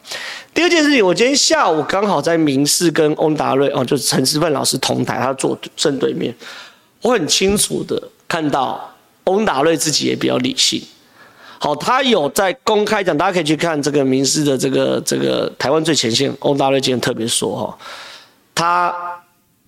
[0.53, 6.33] 第二件事情，我今天下午刚好在民视跟翁达瑞哦，就是陈时奋老师同台，他坐正对面，
[7.01, 10.79] 我很清楚的看到翁达瑞自己也比较理性，
[11.60, 17.78] 好，他有在公开讲，大家可以去看这个民视的这个这个台湾最前线，翁大瑞今天特别说哈，
[18.56, 18.95] 他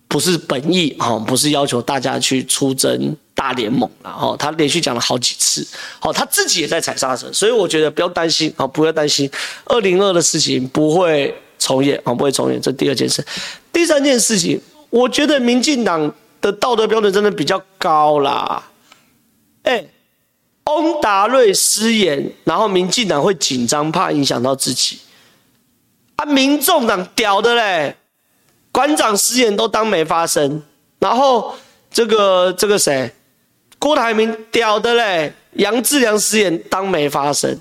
[0.08, 3.16] 不是本意哈，不是要求大家去出征。
[3.34, 5.66] 大联盟然后，他连续讲了好几次，
[6.00, 9.28] 好，他自己也在踩刹车，所以我觉得不要担心啊，不要担心，
[9.66, 12.62] 二零二的事情不会重演啊，不会重演。
[12.62, 13.26] 这第二件事，
[13.74, 18.62] 第三件事情，我觉得民进党的道德标准真的比较高啦。
[19.64, 19.84] 哎，
[20.76, 25.00] 翁达瑞失言，然后民进党会紧张，怕影响到自己
[26.16, 27.96] 啊，民众党屌的嘞，
[28.72, 30.62] 馆长失言都当没发生，
[31.00, 31.56] 然后
[31.92, 33.12] 这个这个谁？
[33.80, 37.58] 郭台铭屌的嘞，杨志良失言当没发生，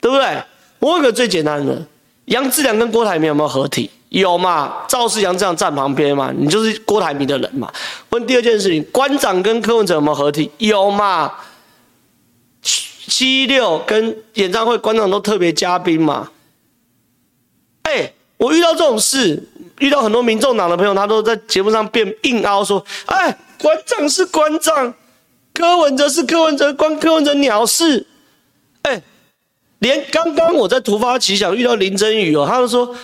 [0.00, 0.42] 对不对？
[0.80, 1.86] 我问个最简单的，
[2.24, 3.90] 杨志良跟郭台铭有没有合体？
[4.08, 4.78] 有嘛？
[4.88, 6.32] 赵世阳这样站旁边嘛？
[6.36, 7.72] 你就是郭台铭的人嘛？
[8.08, 10.50] 问第二件事情，馆长跟柯文哲有没有合体？
[10.58, 11.32] 有嘛？
[13.20, 16.30] 七六跟演唱会馆长都特别嘉宾嘛？
[17.82, 19.46] 哎、我遇到这种事，
[19.78, 24.94] 遇到很多民众党的朋友，他都在节目上变硬凹说，哎、欸，馆长是馆长。
[25.52, 28.06] 柯文哲是柯文哲，关柯文哲鸟事。
[28.84, 29.02] 哎、
[29.80, 32.96] 连刚刚我在突发奇想遇到林真宇哦，他们说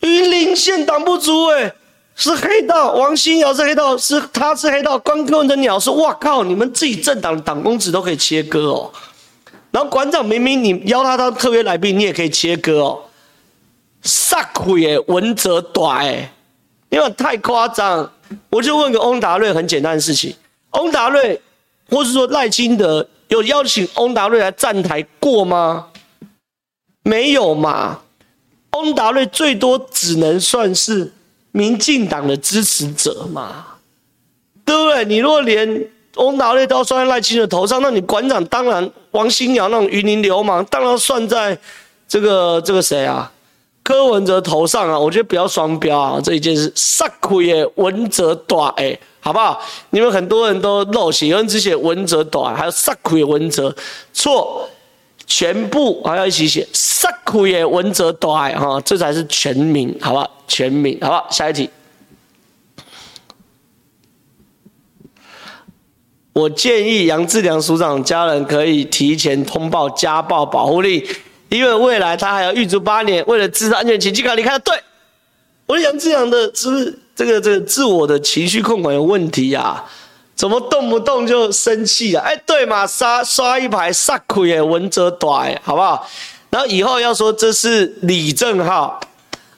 [0.00, 1.72] 云林县党部主委
[2.14, 5.88] 是黑道，王新尧是黑道，是他是黑道，关柯文哲鸟事。
[5.88, 8.92] 哇靠，你们自己政党党公子都可以切割哦。
[9.74, 13.02] 然后馆长明明你邀他当特别来宾，你也可以切割哦。
[14.02, 16.32] 撒亏耶，文哲短哎，
[16.90, 18.08] 因为太夸张。
[18.50, 20.32] 我就问个翁达瑞很简单的事情，
[20.74, 21.40] 翁达瑞。
[21.90, 25.88] 或是说赖清德有邀请翁达瑞来站台过吗？
[27.02, 28.00] 没有嘛。
[28.72, 31.12] 翁达瑞最多只能算是
[31.50, 33.66] 民进党的支持者嘛，
[34.64, 35.04] 对不对？
[35.04, 41.56] 你如果连翁达瑞都要算在赖清德头上，那你馆长当然王新尧那种云林流氓，当然算在
[42.06, 43.30] 这个这个谁啊？
[43.82, 44.98] 柯文哲头上啊？
[44.98, 46.72] 我觉得不要双标啊，这一件事。
[46.74, 48.98] 撒亏耶，文哲短哎。
[49.20, 49.58] 好不好？
[49.88, 53.74] 你们很多人都漏写，有人只写文哲短，还有撒亏文哲
[54.12, 54.68] 错，
[55.26, 60.30] 全部还要一起写撒亏文哲短哈，这才是全名，好不好？
[60.46, 61.26] 全名，好不好？
[61.30, 61.70] 下一题，
[66.34, 71.02] 我建议杨志良署长家人可以提前通报家暴保护令，
[71.48, 74.58] 因为未来他还要狱卒八年，为了自身安全，请尽快离开。
[74.58, 74.76] 对，
[75.64, 76.98] 我说杨志良的是不是？
[77.16, 79.84] 这个这个自我的情绪控管有问题呀、啊？
[80.34, 82.24] 怎么动不动就生气啊？
[82.26, 86.04] 哎，对嘛，刷刷一排撒亏耶，文哲短，好不好？
[86.50, 88.98] 然后以后要说这是李正浩，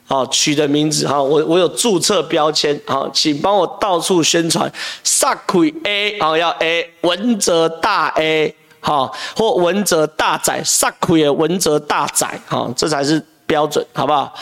[0.06, 14.32] 好取的名字哈，我我有注册标签，好，请帮我到处宣传萨奎 A，好要 A 文泽大 A，好或文泽大仔撒亏耶，文泽大仔，好，这才是标准，好不好？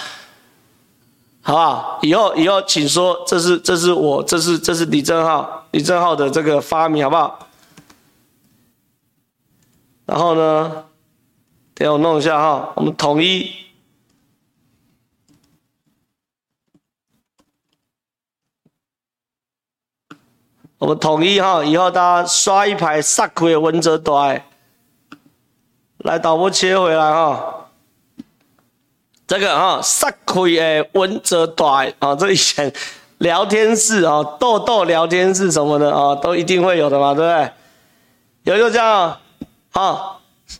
[1.41, 1.99] 好不好？
[2.03, 7.39] 以后以后，请说，这是这是我，这是这是李正浩，李正浩的这个发明，好不好？
[10.07, 10.85] 然后呢，
[11.75, 13.51] 等我弄一下哈，我们统一，
[20.85, 24.45] 我们统一哈，以后大家刷一排萨克的文哲短，
[26.01, 27.71] 来导播切回来哈。
[29.27, 32.71] 这个啊，撒亏诶，文哲短啊，这以前
[33.17, 37.51] 聊天室啊，豆豆聊天室什么的啊，都一定会有的嘛，对不对？
[38.53, 39.17] 有就这样
[39.73, 40.19] 啊，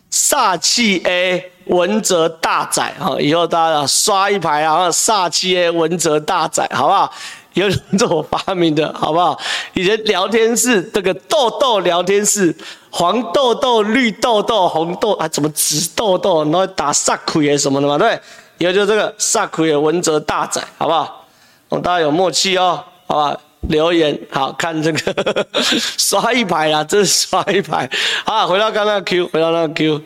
[0.09, 7.13] 煞气 A 文哲大仔啊，以后大家刷一排啊，煞气 A 文哲大仔，好不好？
[7.55, 9.37] 有人这我发明的，好不好？
[9.73, 12.55] 以前聊天室这个豆豆聊天室，
[12.91, 18.19] 黄豆豆、绿豆豆、红豆啊，怎么紫豆豆，然后打煞亏什么的嘛，对。
[18.57, 21.25] 以后就这个萨奎尔文哲大仔，好不好？
[21.67, 23.37] 我们大家有默契哦，好吧？
[23.67, 25.47] 留言好看这个
[25.97, 27.89] 刷一排啦，这是刷一排。
[28.23, 30.01] 好，回到刚刚那个 Q，回到那个 Q。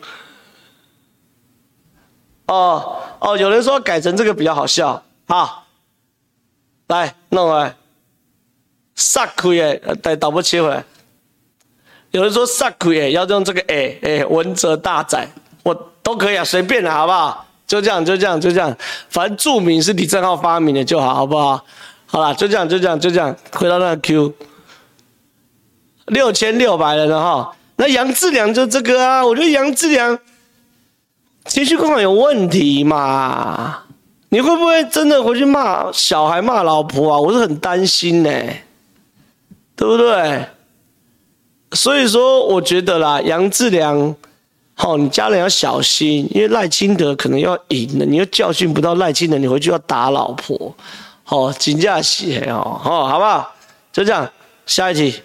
[2.46, 5.59] 哦哦，有人说改成这个比较好笑，好，
[6.90, 7.74] 来弄来。
[8.96, 10.84] 撒亏耶，带导播切回来。
[12.10, 15.26] 有人说撒亏诶，要用这个诶诶文哲大仔，
[15.62, 17.46] 我都可以啊，随便的好不好？
[17.66, 18.76] 就这样，就这样，就这样，
[19.08, 21.64] 反正注明是李正浩发明的就好，好不好？
[22.06, 24.34] 好了，就这样，就这样，就这样，回到那个 Q，
[26.06, 27.56] 六千六百人了哈。
[27.76, 30.18] 那杨志良就这个啊，我觉得杨志良
[31.46, 33.84] 情绪控管有问题嘛？
[34.30, 37.18] 你会不会真的回去骂小孩、骂老婆啊？
[37.18, 38.30] 我是很担心呢、
[39.76, 40.46] 对不对？
[41.72, 44.14] 所以说，我觉得啦，杨志良。
[44.74, 50.74] 好，你家人要小心，因为赖清德可能要赢了，你又教训不到赖清德，你回去要打老婆。
[51.22, 53.52] 好，金价血哦，好，好不好？
[53.92, 54.26] 就这样，
[54.64, 55.20] 下一题。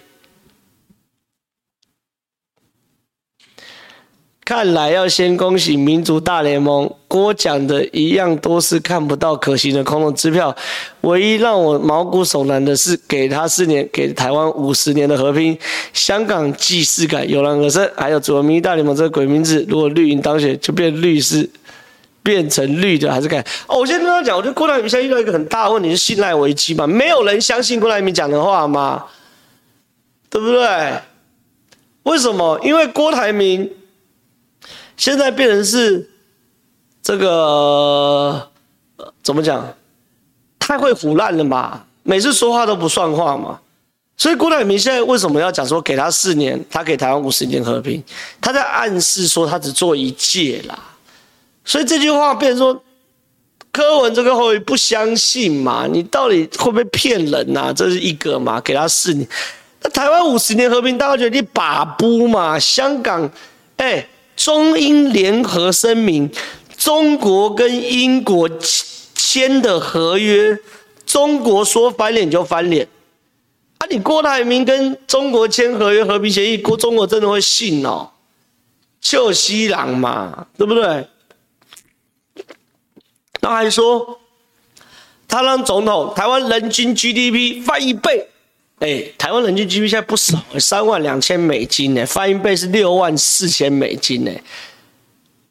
[4.46, 10.54] 看来要先恭喜民族大联盟，郭讲的一样都是看不到可行的空头支票。
[11.00, 15.58] 唯一让我毛骨悚然的是，给他四年，给台湾五十年的和平。
[15.92, 21.50] 香港既视感油然而生，还有左民大联盟这个鬼名字，如果绿营当选，就变绿是
[22.22, 23.44] 变成绿的还是改？
[23.66, 29.06] 哦，我先跟他讲，我觉得郭台铭现在遇到一个很大的问题，是信赖危机嘛，没有人相信郭台铭讲的话吗？
[30.30, 30.92] 对不对？
[32.04, 32.60] 为什么？
[32.62, 33.68] 因为郭台铭。
[34.96, 36.08] 现在变成是
[37.02, 38.48] 这个
[39.22, 39.74] 怎么讲？
[40.58, 41.84] 太会胡烂了嘛！
[42.02, 43.60] 每次说话都不算话嘛。
[44.16, 48.02] 所以郭台铭现在为什么要讲说给他四年，他给台湾五十年和平？
[48.40, 50.76] 他在暗示说他只做一届啦。
[51.64, 52.82] 所以这句话变成说，
[53.70, 55.86] 柯文这个后裔不相信嘛？
[55.86, 57.72] 你到底会不会骗人呐、啊？
[57.72, 58.60] 这是一个嘛？
[58.62, 59.28] 给他四年，
[59.82, 62.58] 那台湾五十年和平，大家觉得你把不嘛？
[62.58, 63.30] 香港，
[63.76, 66.30] 哎、中英联合声明，
[66.76, 68.48] 中国跟英国
[69.14, 70.56] 签的合约，
[71.06, 72.86] 中国说翻脸就翻脸。
[73.78, 78.10] 啊，你郭台铭跟中国签合约和平协议，郭中国真的会信哦？
[79.00, 81.08] 就西朗嘛，对不对？
[83.40, 84.20] 他还说，
[85.28, 88.28] 他让总统台湾人均 GDP 翻一倍。
[88.80, 94.30] 哎、台湾人均 GDP 现在不少，三万两千美金呢，翻一倍是六万四千美金呢。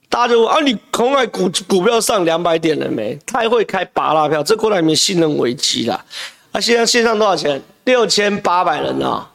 [0.07, 3.17] 大家就问啊，你恐怕股股票上两百点了没？
[3.25, 6.05] 太会开芭乐票，这过来没信任危机啦。
[6.51, 7.59] 啊，现在线上多少钱？
[7.85, 9.31] 六千八百人啊，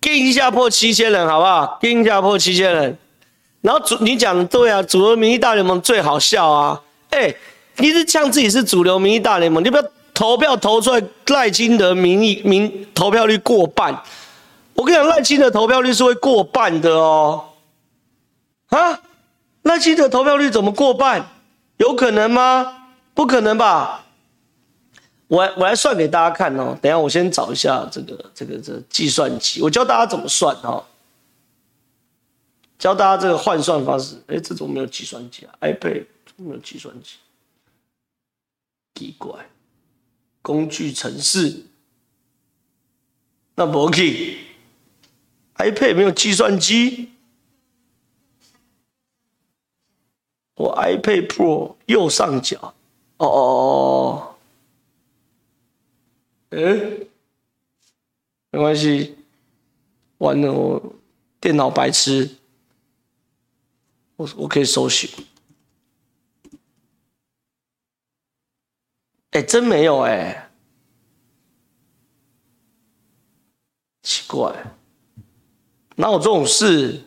[0.00, 1.78] 跟一下破七千人，好不好？
[1.80, 2.98] 跟一下破七千人。
[3.60, 6.80] 然后主你讲对啊，主流民意大联盟最好笑啊。
[7.10, 7.32] 哎、
[7.76, 9.84] 你是呛自己是主流民意大联盟，你不要。
[10.14, 14.02] 投票投出来，赖清德民意民投票率过半。
[14.74, 17.50] 我跟你讲，赖清德投票率是会过半的哦。
[18.68, 19.00] 啊，
[19.62, 21.26] 赖清德投票率怎么过半？
[21.78, 22.88] 有可能吗？
[23.14, 24.04] 不可能吧？
[25.28, 26.76] 我我来算给大家看哦。
[26.80, 30.84] 等下我先找一下这个这个这计算机，我教大家怎么算哦。
[32.78, 34.16] 教大家这个换算方式。
[34.26, 37.16] 哎，这怎么没有计算机啊？iPad 没有计算机？
[38.94, 39.32] 奇怪。
[40.42, 41.64] 工具程式，
[43.54, 47.10] 那不 OK？iPad 没有计算机，
[50.54, 52.74] 我 iPad Pro 右上角，
[53.18, 54.34] 哦哦
[56.50, 57.06] 哦，哎，
[58.50, 59.16] 没关系，
[60.18, 60.94] 完了我
[61.40, 62.36] 电脑白痴，
[64.16, 65.08] 我我可以搜寻。
[69.30, 70.50] 哎，真没有哎，
[74.02, 74.52] 奇怪，
[75.96, 77.04] 哪有这种事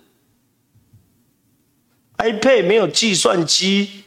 [2.17, 4.05] ？iPad 没有计算机，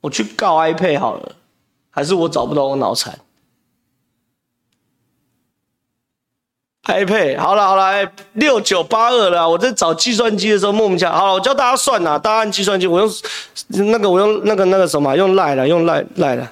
[0.00, 1.36] 我去告 iPad 好了，
[1.90, 3.16] 还是我找不到我脑残
[6.84, 9.48] ？iPad 好了好了，六九八二了。
[9.48, 11.12] 我在找计算机的时候莫名其妙。
[11.12, 12.86] 好了，我教大家算呐，大家按计算机。
[12.86, 13.10] 我用
[13.68, 16.50] 那个，我用那个那个什么，用赖了，用赖赖了。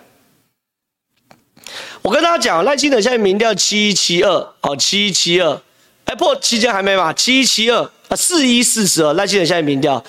[2.03, 5.61] 我跟大家讲，赖清德现在民调七一七二，哦七一七二，
[6.05, 7.13] 哎破期间还没嘛？
[7.13, 9.15] 七一七二啊，四一四十二。
[9.15, 10.05] 赖清德现在民调，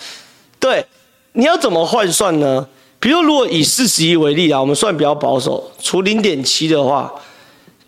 [0.59, 0.85] 对，
[1.31, 2.67] 你要怎么换算呢？
[2.99, 7.11] 比如如果以四十一为例啊，我们算比较保守，除零点七的话。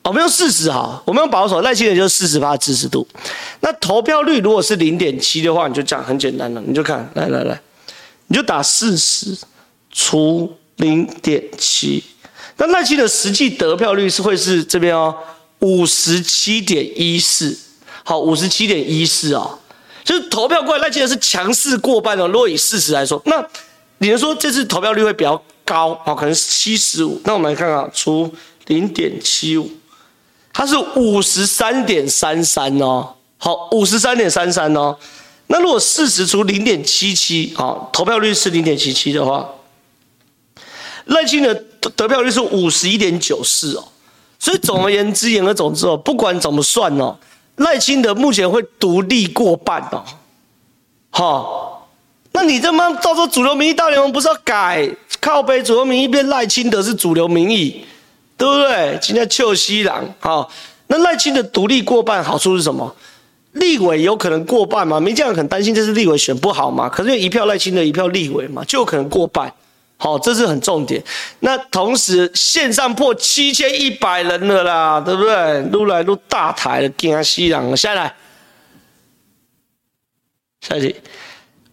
[0.04, 3.08] 我们用四十哈，我们用保守，赖清德就是四十趴支持度。
[3.60, 7.62] 那投票率如果是零点七的话，你就这样很简单了，你就看，来来来，
[8.28, 9.38] 你就打四十
[9.92, 12.04] 除零点七。
[12.58, 15.16] 那赖清德实际得票率是会是这边哦，
[15.60, 17.58] 五十七点一四，
[18.04, 19.58] 好，五十七点一四啊，
[20.04, 22.28] 就是投票过来，赖清德是强势过半哦。
[22.28, 23.44] 如果以四十来说，那
[24.00, 26.16] 你能说这次投票率会比较高哦？
[26.16, 27.22] 可能是七十五。
[27.24, 28.34] 那我们来看看，除
[28.66, 29.70] 零点七五，
[30.54, 33.14] 它是五十三点三三哦。
[33.38, 34.98] 好，五十三点三三哦。
[35.48, 39.50] 那如果四十除零点七七，好，投票率是零点七七的话，
[41.06, 41.64] 赖清德。
[41.96, 43.84] 得票率是五十一点九四哦，
[44.38, 47.18] 所以总而言之，言而总之哦，不管怎么算哦，
[47.56, 50.04] 赖清德目前会独立过半哦，
[51.10, 51.90] 好，
[52.34, 54.88] 那你这么到时候主流民意大联盟不是要改
[55.20, 57.84] 靠背主流民意变赖清德是主流民意，
[58.42, 58.98] 对不对？
[59.00, 60.50] 今天邱西郎好，
[60.88, 62.96] 那赖清德独立过半好处是什么？
[63.52, 65.00] 立委有可能过半嘛？
[65.00, 66.90] 民进党很担心这次立委选不好嘛？
[66.90, 69.54] 可是一票赖清德一票立委嘛，就有可能过半。
[69.98, 71.04] 好，这是很重点。
[71.42, 75.62] 那同时线上破七千一百人了啦，对不对？
[75.72, 77.78] 撸来撸大台了，惊死人了。
[77.78, 78.12] 下来，
[80.62, 80.96] 下去。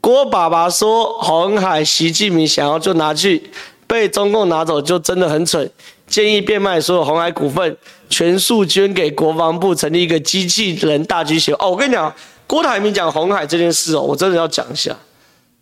[0.03, 3.51] 郭爸爸说，红海习近平想要就拿去，
[3.87, 5.71] 被中共拿走就真的很蠢。
[6.09, 7.77] 建议变卖所有红海股份，
[8.09, 11.53] 全数捐给国防部，成立一个机器人大军协。
[11.53, 12.13] 哦，我跟你讲，
[12.47, 14.97] 郭台铭讲红海这件事哦，我真的要讲一下，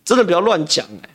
[0.05, 1.09] 真的不要乱讲哎。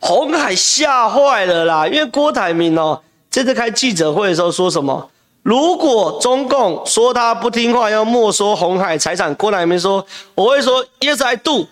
[0.00, 5.10] 红海吓坏了啦，因为郭台铭哦，这次开记者会的时候说什么？
[5.42, 11.66] 如果中共说他不听话要没收红海财产，郭台铭说我会说 Yes I do。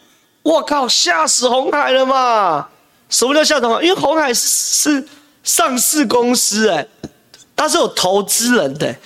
[0.49, 2.67] 我靠，吓死红海了嘛？
[3.11, 3.83] 什么叫吓死鸿海？
[3.83, 5.07] 因为红海是
[5.45, 6.87] 上市公司哎，
[7.55, 8.97] 他是有投资人的。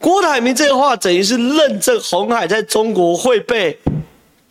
[0.00, 3.78] 郭台铭这个话等于是认证红海在中国会被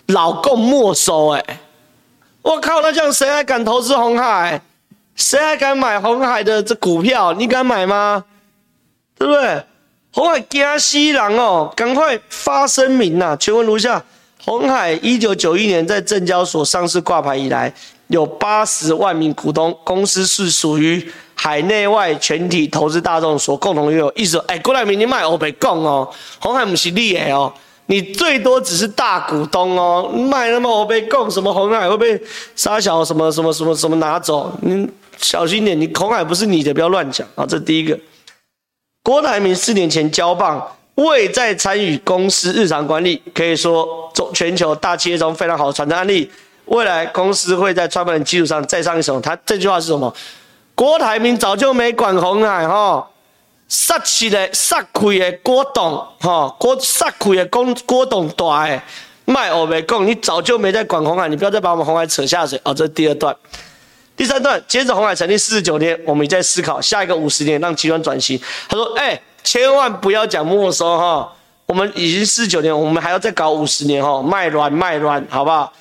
[0.08, 1.60] 老共没收哎。
[2.42, 2.82] 我靠！
[2.82, 4.62] 那这样谁还敢投资红海？
[5.16, 7.34] 谁还敢买红海的这股票？
[7.34, 8.24] 你敢买吗？
[9.18, 9.64] 对不对？
[10.14, 11.74] 红海惊死人哦！
[11.76, 14.02] 赶快发声明呐、全文如下：
[14.48, 17.72] 鸿海一九九一年在证交所上市挂牌以来，
[18.08, 24.10] 有八十万名股东，公司是属于海内外全体投资大众所共同拥有。
[24.16, 27.54] 意思，哎，郭台铭你买我别讲哦，鸿海不是你的哦。
[27.88, 32.22] 你最多只是大股东哦，卖那么我被供什么鸿海会被
[32.56, 37.46] 杀小什么什么什么什么拿走，你小心点，你鸿海不是你的，不要乱讲啊！
[37.46, 38.00] 这第一个，
[39.04, 40.66] 郭台铭四年前交棒，
[40.98, 46.30] 未再参与公司日常管理，可以说中全球大企业中非常好的传承案例。
[46.66, 49.22] 未来公司会在创办人基础上再上一层。
[49.22, 50.14] 他这句话是什么？
[50.76, 53.08] 郭台铭早就没管鸿海哈。
[53.70, 58.82] 杀起来杀亏的郭董，哈郭杀亏的郭郭董大诶，
[59.26, 62.74] 卖欧美供，你早就没在管鸿海，你不要再把我们鸿海扯下水哦。
[62.74, 63.36] 这是第二段，
[64.16, 68.40] 第三段，接着鸿海成立四十九年，我们也在思考下一个五十年让集团转型。
[68.70, 71.32] 他说，哎、千万不要讲没收哈，
[71.68, 75.72] 我们已经四九年，我们还要再搞五十年哈，卖卵卖卵，好不好？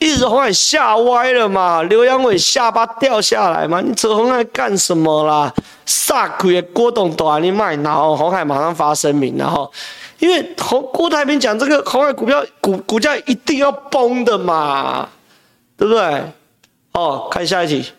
[0.00, 5.54] 一直鸿海吓歪了嘛，刘扬伟下巴掉下来嘛，你扯红海干什么啦？
[5.86, 9.72] 撒亏郭董短你卖，然后红海马上发声明，然后
[10.18, 15.08] 因为红郭台铭讲这个红海股票股股价一定要崩的嘛，
[15.76, 16.24] 对不对？
[16.94, 17.92] 哦，看下一题。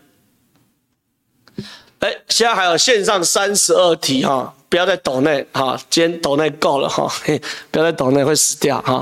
[1.99, 7.09] 哎，现在还有线上三十二题哈，不要再抖内哈，今天抖内够了哈，
[7.71, 9.01] 不要再抖内会死掉哈。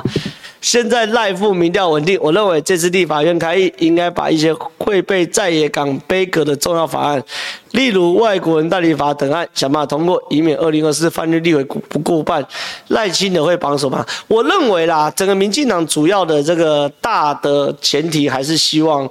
[0.62, 7.24] 现在赖富民调稳定，我认为这次立法院开议应该把一些会被在野党杯葛的重要法案，
[7.72, 12.46] 例如外国人代理法等案，想办法通过，以免二零二四泛绿立委不过半，
[12.90, 14.06] 赖清德会绑手吗？
[14.28, 19.10] 我认为啦，整个民进党主要的这个大的前提还是希望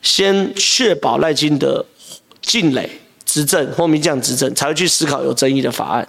[0.00, 1.84] 先确保赖清德
[2.40, 2.88] 进垒
[3.34, 6.06] 执政或民进党执政，才会去思考有争议的法案。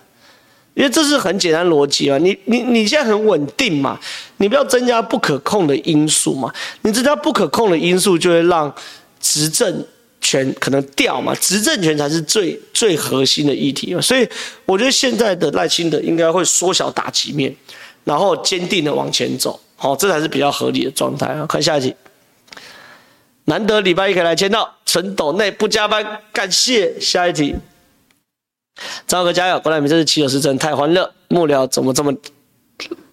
[0.76, 3.99] 因为这是很简单逻辑啊，你你你现在很稳定嘛，
[4.38, 6.53] 你不要增加不可控的因素嘛，
[6.84, 8.71] 你增加不可控的因素就会让
[9.19, 9.84] 执政
[10.21, 14.28] 权可能掉嘛，执政权才是最最核心的议题嘛，所以
[14.65, 17.55] 我觉得现在的赖清德应该会缩小打击面，
[18.03, 21.43] 然后坚定的往前走，好，这才是比较合理的状态啊。
[21.47, 21.95] 看下一题，
[23.45, 26.99] 难得礼拜一可以来签到，陈斗内不加班，感谢。
[26.99, 27.55] 下一题。
[29.07, 29.59] 张哥加油！
[29.59, 32.13] 郭台铭这次骑手是真太欢乐，幕僚怎么这么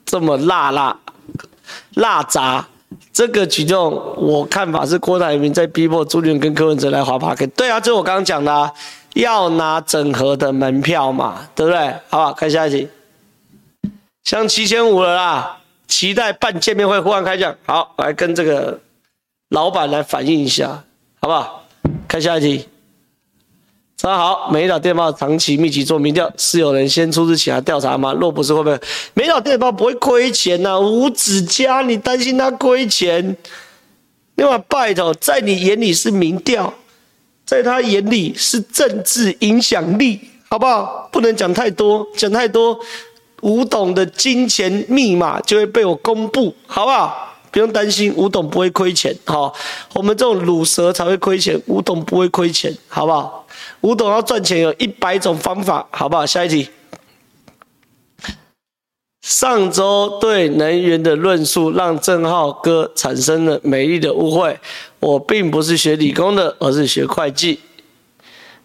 [0.05, 0.99] 这么辣辣
[1.95, 2.67] 辣杂？
[3.13, 7.35] 这个举动我看法是郭台铭在逼迫朱立伦跟柯文哲来滑趴。
[7.55, 8.73] 对啊，就是我刚刚讲的、啊，
[9.15, 11.95] 要拿整合的门票嘛，对不对？
[12.09, 12.89] 好吧，看下一题，
[14.25, 17.55] 像七千五了啦，期待办见面会，忽然开讲。
[17.67, 18.81] 好，来跟这个
[19.53, 20.83] 老板来反映一下，
[21.21, 21.63] 好不好？
[22.09, 22.67] 看下一题。
[24.01, 28.15] 大家好，美岛电报长期密集做民调，是有人先出资请他调查吗？
[28.15, 28.81] 若不是，会不会？
[29.13, 33.37] 美岛电报不会亏钱呐、啊，吴子嘉，你担心他亏钱？
[34.37, 36.73] 另外，拜托，在你眼里是民调，
[37.45, 41.11] 在他眼里是政治影响力，好不好？
[41.13, 42.81] 不能讲太多，讲太多，
[43.43, 47.32] 吴董的金钱密码就会被我公布，好不好？
[47.53, 49.55] 不用担心，吴董不会亏钱，好，
[49.95, 53.47] 我们这种卤蛇才会亏钱，吴董不会亏钱，好不好？
[53.83, 56.25] 吴董要赚钱有一百种方法，好不好？
[56.27, 56.69] 下一题。
[59.21, 64.59] 上周对能源的论述让正浩哥产生了美丽的误会，
[64.99, 67.61] 我并不是学理工的，而是学会计。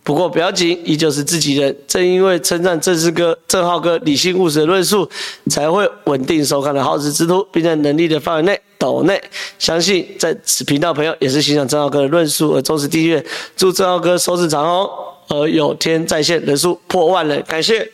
[0.08, 1.78] 不过不要紧，依旧是自己人。
[1.86, 5.06] 正因为称赞正是哥、正浩哥理性务实的论述，
[5.50, 9.22] 才会稳定收看的皓事之徒，并在能力的范围内抖内。
[9.60, 13.22] 相信在此频道朋友也是欣赏正浩哥的论述而忠实订阅。
[13.58, 14.90] 祝正浩哥收视长虹，
[15.28, 17.44] 而有天在线人数破万人。
[17.46, 17.92] 感谢。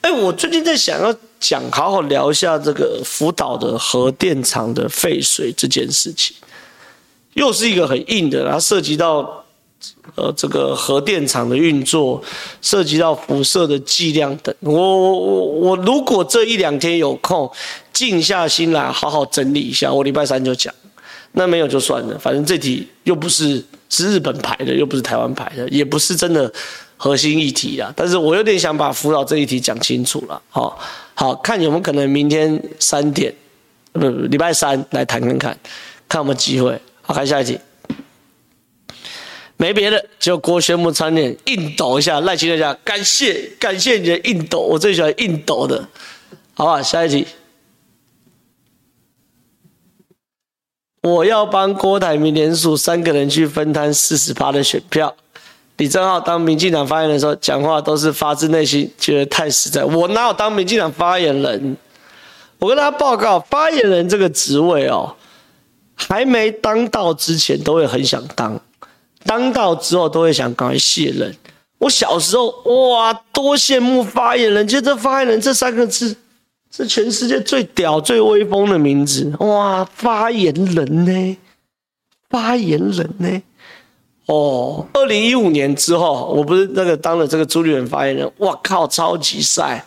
[0.00, 6.34] 哎，我最近在想要讲，好好聊一下这个福岛的核电厂的废水这件事情，
[7.34, 9.41] 又是一个很硬的，然后涉及到。
[10.16, 12.22] 呃，这个核电厂的运作
[12.60, 17.50] 涉及到辐射的剂量等，我我我我如果这一两天有空，
[17.92, 20.72] 静下心来好好整理一下，我礼拜三就讲。
[21.34, 26.52] 那没有就算了，反正这题又不是是日本排的，又不是台湾排的，也不是真的
[26.98, 27.90] 核心议题啦。
[27.96, 30.40] 但是我有点想把福岛这一题讲清楚了。
[30.50, 30.78] 好，
[31.14, 33.34] 好看有没有可能明天三点，
[33.92, 35.58] 不不，礼拜三来谈看看，
[36.06, 36.78] 看有没有机会。
[37.00, 37.58] 好，看下一题。
[39.62, 45.88] 没别的，就郭宣木参演硬抖一下，赖清德讲感谢感谢你的硬抖，我最喜欢硬抖的，
[46.54, 46.82] 好吧？
[46.82, 47.24] 下一题，
[51.02, 55.14] 我要帮郭台铭连署三个人去分摊四十趴的选票。
[55.76, 59.84] 李正浩当民进党发言人的时候，讲话都是发自内心，觉得太实在。
[59.84, 61.76] 我哪有当民进党发言人？
[62.58, 65.14] 我跟大家报告，发言人这个职位哦，
[65.94, 68.60] 还没当到之前，都会很想当。
[69.24, 71.34] 当到之后都会想赶快卸任。
[71.78, 72.48] 我小时候
[72.92, 76.16] 哇，多羡慕发言人，就这发言人这三个字
[76.70, 79.84] 是全世界最屌、最威风的名字哇！
[79.94, 81.36] 发言人呢？
[82.30, 83.42] 发言人呢？
[84.26, 89.84] 哦，二零一五年之后，我不是那个当了这个朱立伦发言人，哇靠，超级帅，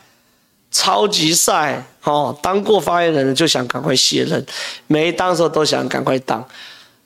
[0.69, 2.37] 超级帅哦！
[2.43, 4.45] 当过发言人的就想赶快卸任，
[4.87, 6.45] 没当的时候都想赶快当。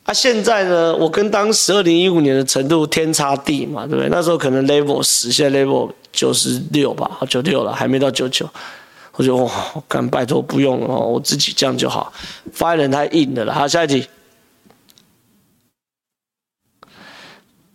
[0.09, 4.09] 啊，现在呢，我跟当时二零一五年的程度天差地嘛，对不对？
[4.09, 8.49] 那时候可能 level 十，现在 level 九十六吧，九六了，还没到九九。
[9.17, 9.51] 我就哇，
[9.87, 12.11] 干拜托不用了，我自己这样就好。
[12.51, 13.53] 发言人太硬的了。
[13.53, 14.07] 好，下一题。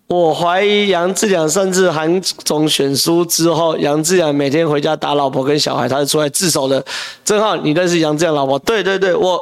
[0.08, 6.84] 我怀疑杨志良甚至韩总选书之后，杨志良每天回家打老婆跟小孩，他是出来自首的。
[7.24, 8.58] 正皓，你认识杨志良老婆？
[8.58, 9.40] 对对对，我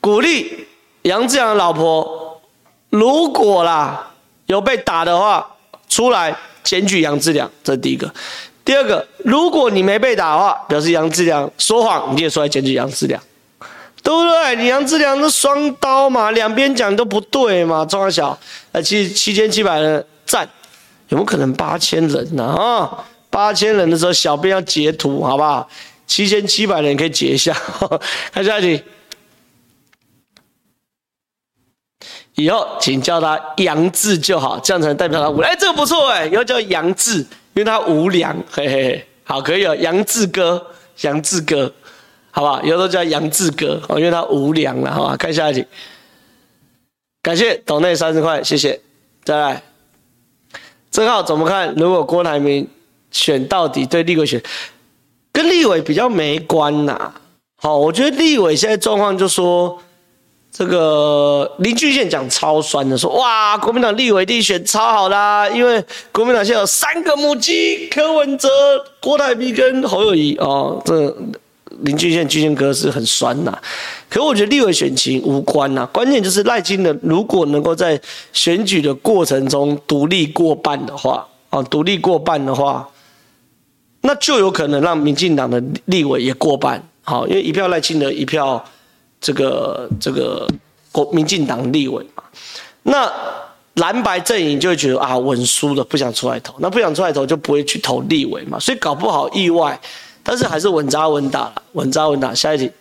[0.00, 0.68] 鼓励
[1.02, 2.40] 杨志良的老婆。
[2.90, 4.10] 如果啦
[4.46, 5.46] 有被打的话，
[5.88, 8.12] 出来检举杨志良，这是第一个。
[8.64, 13.20] 第二个，如果你没被打的话，表示杨志良说谎，你也出来检举杨志良，
[14.02, 14.56] 对不对？
[14.56, 17.84] 你杨志良是双刀嘛，两边讲都不对嘛。
[17.84, 18.36] 中华小，
[18.72, 20.48] 呃，七七千七百人赞，
[21.08, 22.44] 有没有可能八千人呢？
[22.44, 25.68] 啊，八千人的时候，小编要截图，好不好？
[26.08, 27.56] 七千七百人可以截一下，
[28.34, 28.82] 看下一题。
[32.36, 35.52] 以后请叫他杨志就好，这样才能代表他无良。
[35.52, 40.64] 哎，这个不错哎，以后叫杨志，因为他无良，嘿嘿嘿，好，可以哦，杨志哥，
[41.02, 41.70] 杨志哥，
[42.30, 42.62] 好不好？
[42.62, 45.16] 以后都叫杨志哥，哦，因为他无良了，好吧？
[45.16, 45.66] 看下一题，
[47.20, 48.80] 感谢斗内三十块，谢谢。
[49.24, 49.62] 再来，
[50.90, 51.74] 正皓怎么看？
[51.74, 52.66] 如果郭台铭
[53.10, 54.40] 选到底，对立委选，
[55.32, 57.12] 跟立委比较没关呐。
[57.56, 59.82] 好，我觉得立委现在状况就说。
[60.52, 68.48] 这个林俊宪讲超酸的，说哇，国民党立委地选超好啦，因为国民党现在有三个母鸡，柯文哲、
[69.00, 70.82] 郭台铭跟侯友宜哦。
[70.84, 71.16] 这
[71.82, 73.56] 林俊宪俊宪哥是很酸呐，
[74.10, 77.98] 可我觉得立委选情无关呐，关键就是赖清德如果能够在
[78.32, 82.86] 选举的过程中独立过半的话，啊，独立过半的话，
[84.02, 88.62] 那就有可能让民进党的立委也过半，好，因为一票赖清德，一票。
[89.20, 90.48] 这个这个
[90.90, 92.24] 国民进党立委嘛，
[92.82, 93.12] 那
[93.74, 99.78] 蓝白阵营就会觉得啊稳输了，不想出来投，那不想出来投就不会去投立委嘛，所以搞不好意外，
[100.22, 102.34] 但是还是稳扎稳打，稳扎稳打。
[102.34, 102.72] 下一题，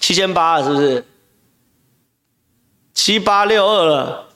[0.00, 1.04] 七千八，是不是？
[2.92, 4.28] 七八六二了，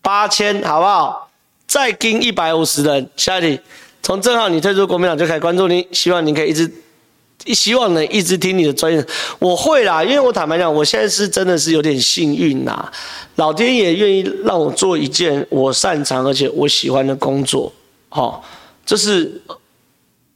[0.00, 1.30] 八千，好不好？
[1.66, 3.60] 再跟一百五十人，下一题。
[4.02, 6.72] 从正好你退出国民党就开始关注你，希望你可以一直，
[7.54, 9.04] 希望能一直听你的专业。
[9.38, 12.90] 我会啦，因为我坦白讲，我现在是真的是有点幸运呐，
[13.36, 17.72] 老天爷愿意让我做一件我擅长而且我喜欢的工作，
[18.08, 18.44] 好，
[18.84, 19.40] 这是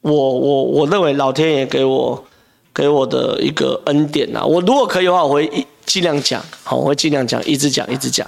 [0.00, 2.24] 我我我认为老天爷给我
[2.72, 4.44] 给我的一个恩典呐。
[4.44, 8.26] 我如果可以的话，我会尽量讲，好，我会尽量讲，一直讲，一直讲。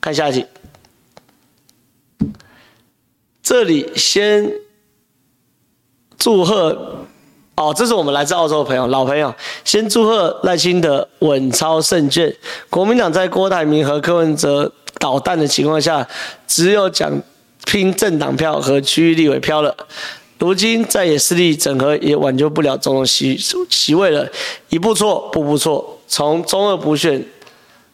[0.00, 0.44] 看下一题，
[3.42, 4.52] 这里先。
[6.20, 7.06] 祝贺
[7.58, 9.34] 哦，这是我们来自澳洲的朋友，老朋友。
[9.64, 12.32] 先祝贺赖清德稳操胜券。
[12.70, 16.06] 国民党在郭台铭和柯文哲捣蛋的情况下，
[16.46, 17.10] 只有讲
[17.64, 19.76] 拼政党票和区域立委票了。
[20.38, 23.36] 如今在野势力整合也挽救不了总统席
[23.68, 24.24] 席位了，
[24.68, 25.98] 一步错步步错。
[26.06, 27.20] 从中二补选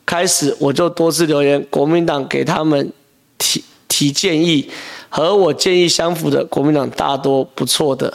[0.05, 2.93] 开始，我就多次留言，国民党给他们
[3.39, 4.71] 提提建议。
[5.09, 8.12] 和我建议相符的国民党大多不错的，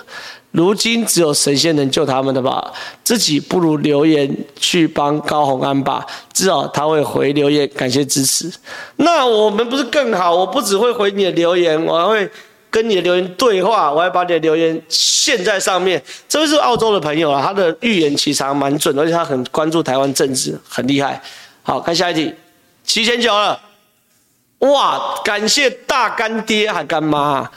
[0.52, 2.72] 如今只有神仙能救他们的吧？
[3.04, 8.52] 自己不如留言去帮高虹安吧，至少他会回留言感谢支持。
[8.96, 10.36] 那我们不是更好？
[10.36, 12.30] 我不只会回你的留言，我还会
[12.72, 16.02] 跟你的留言对话，我还把你的留言献在上面。
[16.28, 21.22] 这位是澳洲的朋友啊，他的预言其实还蛮准，而且他很关注台湾政治，很厉害。
[21.62, 22.34] 好，看下一题，
[22.84, 23.60] 七千九了。
[24.60, 25.16] 哇！
[25.24, 27.50] 感谢大干爹还干妈，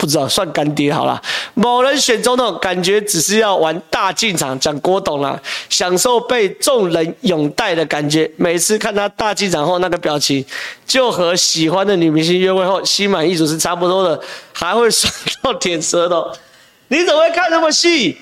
[0.00, 1.20] 不知道算干爹好了。
[1.52, 5.38] 某人选总统，感觉只是要玩大进场，讲郭董啦，
[5.68, 8.28] 享受被众人拥戴的感觉。
[8.36, 10.42] 每次看他大进场后那个表情，
[10.86, 14.18] 就和喜欢的女明星约会后心满意足是差不多的，
[14.54, 16.32] 还会爽到舔舌头。
[16.88, 18.16] 你怎么会看那么细？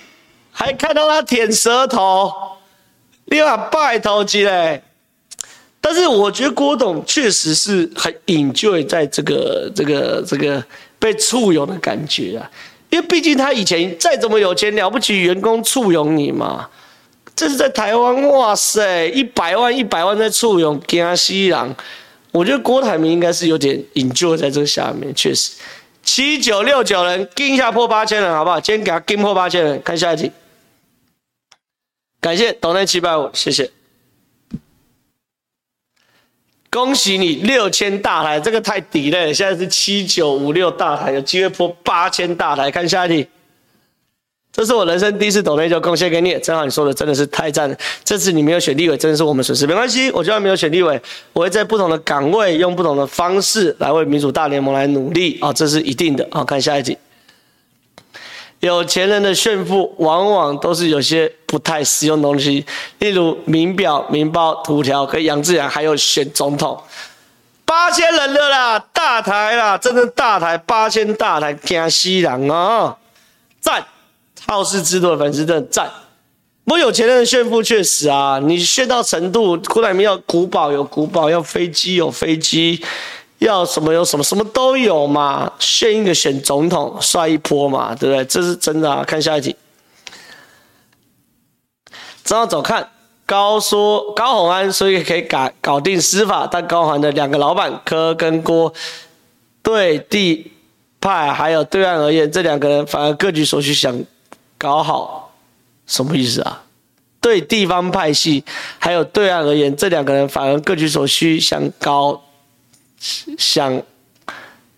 [0.51, 2.33] 还看到他舔舌头？
[3.27, 4.83] 你把拜头机嘞？
[5.81, 10.63] 但是我觉得郭董确实是很 enjoy 在这个这个这个
[10.99, 12.51] 被簇拥的感觉啊，
[12.91, 16.69] 因为毕竟他以前再怎么有钱了不起，员工簇拥你嘛。
[17.37, 21.77] 这是在台湾，哇塞，一百万一百万在簇拥，惊死人。
[22.33, 25.53] 我觉得郭台铭应该是有点 enjoy 在这下面，确实。
[26.03, 28.61] 七九六九人，跟一下破八千人，好不好？
[28.61, 30.33] 今天给他跟破八千人，看下一题。
[32.21, 33.71] 感谢斗内七百五，谢谢。
[36.71, 39.33] 恭喜你六千大台，这个太低了。
[39.33, 42.71] 现在是七九五六大台，有机会破八千大台。
[42.71, 43.27] 看下一题，
[44.53, 46.39] 这是我人生第一次抖内就贡献给你。
[46.41, 47.77] 正好你说的真的是太赞了。
[48.05, 50.11] 这次你没有选立委，真的是我们损失，没关系。
[50.11, 51.01] 我就算没有选立委，
[51.33, 56.29] 我会在不同的岗位用不同的方式来为民主大联盟来努力啊，这是一定的。
[56.31, 56.97] 好，看下一题。
[58.61, 62.67] 有钱人的炫富，往往都是有些不太实用的东西，
[62.99, 66.83] 例如名表、名包、土条，跟杨志良还有选总统，
[67.65, 72.97] 八千人了啦，大台啦，真的大台，八千大台，惊死人啊！
[73.61, 73.87] 赞，
[74.47, 75.89] 好事之徒的粉丝真的赞。
[76.65, 82.83] 不过有钱人的炫富确实啊，你炫到程度，郭台铭要古堡有古堡，要飞机有飞机。
[83.39, 88.25] 要什么有什么，什么都有嘛，选一个选总统帅一波嘛，对不对？
[88.25, 89.05] 这是真的啊！
[89.05, 89.55] 看下一题，
[92.25, 92.91] 这样走看
[93.25, 98.73] 高说高宏安，所以可以搞搞定司法，但高虹安的两个老板柯跟郭
[99.63, 100.51] 对地
[101.01, 103.97] 派还有对岸而言，这两个人反而各取所需，想
[104.59, 105.33] 搞好，
[105.87, 106.65] 什么意思啊？
[107.21, 108.43] 对地方派系
[108.81, 112.21] 还有对岸而言，这两个人反而各取所需，想搞。
[113.39, 113.83] 想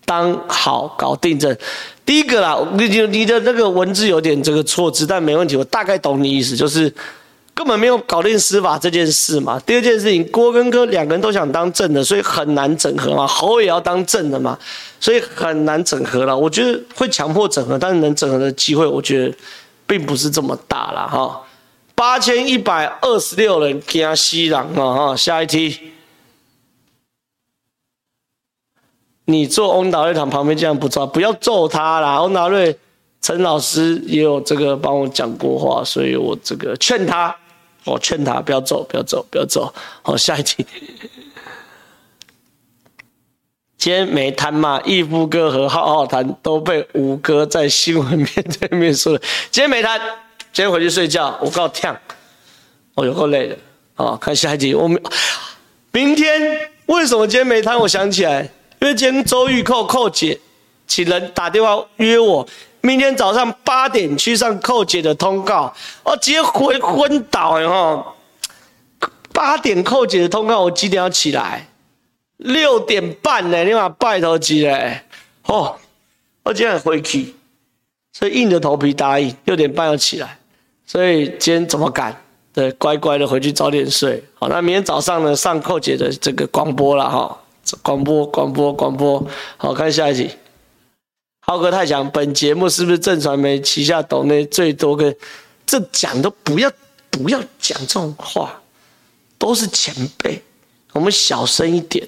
[0.05, 1.57] 当好搞定这，
[2.05, 6.93] 第一个啦，你你的那个文字有点这个错字，但没问题，我大概懂你意思，就是
[7.53, 9.59] 根本没有搞定司法这件事嘛。
[9.65, 13.25] 第二件事情，郭跟哥两个人都想当正的，所以很难整合嘛。
[13.25, 14.57] 侯也要当正的嘛，
[14.99, 16.37] 所以很难整合了。
[16.37, 19.33] 我觉得会强迫整合，但是能整合的机会，我觉得
[19.87, 21.41] 并不是这么大了哈。
[21.95, 25.79] 八千一百二十六人惊死人啊哈，下一题。
[29.31, 32.21] 你坐翁达瑞堂旁边这样不抓，不要揍他啦！
[32.21, 32.77] 翁达瑞
[33.21, 37.35] 陈老师也有这个帮我讲过话，所以我这个劝他，
[37.85, 39.73] 我劝他不要揍，不要揍，不要揍。
[40.01, 40.65] 好，下一题。
[43.77, 44.79] 今天没谈嘛？
[44.85, 48.27] 义父哥和浩浩谈都被吴哥在新闻面
[48.59, 49.19] 对面说了。
[49.49, 49.99] 今天没谈，
[50.51, 51.35] 今天回去睡觉。
[51.41, 51.93] 我告诉你，
[52.95, 53.57] 我有够累的。
[53.95, 54.75] 好，看下一题。
[54.75, 55.01] 我们
[55.91, 57.79] 明天为什么今天没谈？
[57.79, 58.49] 我想起来。
[58.81, 60.39] 因为今天周玉蔻扣姐
[60.87, 62.45] 请人打电话约我，
[62.81, 65.71] 明天早上八点去上扣姐的通告，
[66.03, 68.15] 我直接昏昏倒哎哈！
[69.31, 71.67] 八点扣姐的通告，我几点要起来？
[72.37, 73.63] 六点半呢？
[73.63, 74.99] 你妈拜托几嘞？
[75.45, 75.75] 哦，
[76.41, 77.35] 我今天回去，
[78.11, 80.39] 所以硬着头皮答应六点半要起来。
[80.87, 82.19] 所以今天怎么赶？
[82.51, 84.21] 对，乖乖的回去早点睡。
[84.33, 87.40] 好，那明天早上呢，上扣姐的这个广播了哈，
[87.81, 89.25] 广播广播广播。
[89.57, 90.31] 好，看下一集。
[91.41, 95.15] 浩哥太强，本节目是不是正传媒旗下抖内最多跟？
[95.65, 96.71] 这讲都不要
[97.09, 98.61] 不要讲这种话，
[99.37, 100.41] 都是前辈，
[100.91, 102.05] 我们小声一点，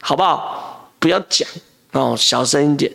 [0.00, 0.92] 好不好？
[0.98, 1.48] 不要讲
[1.92, 2.94] 哦，小声一点。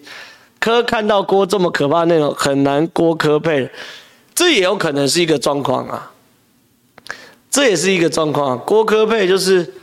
[0.59, 3.69] 柯看到郭这么可怕内容，很难郭柯配。
[4.33, 6.11] 这也有可能是一个状况啊，
[7.51, 8.63] 这也是一个状况啊。
[8.65, 9.73] 郭柯配就是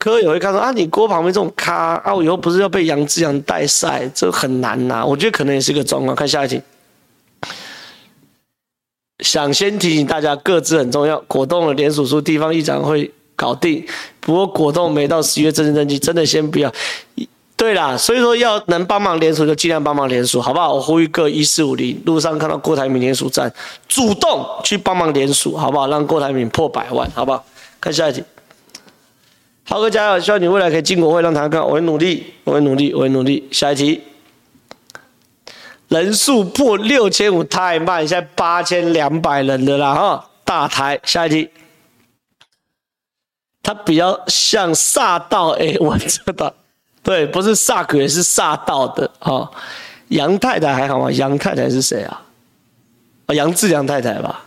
[0.00, 6.16] 柯也会看到啊，你锅旁边这种咖啊，我以后不是要被杨志阳带赛，这很难呐、我觉得可能也是一个状况。
[6.16, 6.62] 看下一题，
[9.18, 11.20] 想先提醒大家，个资很重要。
[11.28, 13.86] 果冻的联署书，地方议长会搞定。
[14.20, 16.72] 不过果冻没到十月正式登记，真的先不要。
[17.54, 20.72] 对啦，所以说要能帮忙连署就尽量帮忙连署，好不好？
[20.72, 23.52] 我呼吁各一四五零路上看到郭台铭连署站，
[23.86, 25.86] 主动去帮忙连署，好不好？
[25.88, 27.44] 让郭台铭破百万，好不好？
[27.78, 28.24] 看下一题，
[29.70, 30.18] 浩哥加油！
[30.18, 31.68] 希望你未来可以进国会，让台湾更好。
[31.68, 33.48] 我会努力，我会努力，我会努力。
[33.52, 34.02] 下一题，
[35.86, 40.98] 人数破六千五太慢，现在八千两百人的啦哈，大台。
[41.04, 41.48] 下一题，
[43.62, 46.52] 他比较像煞道哎，我知道。
[47.04, 49.48] 对，不是煞鬼，是煞道的哈。
[50.08, 51.12] 杨太太还好吗？
[51.12, 52.20] 杨太太是谁啊？
[53.26, 54.42] 啊，杨志良太太吧？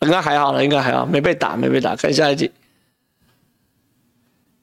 [0.00, 1.94] 应该还好了，应该还好，没被打，没被打。
[1.94, 2.50] 看下一题。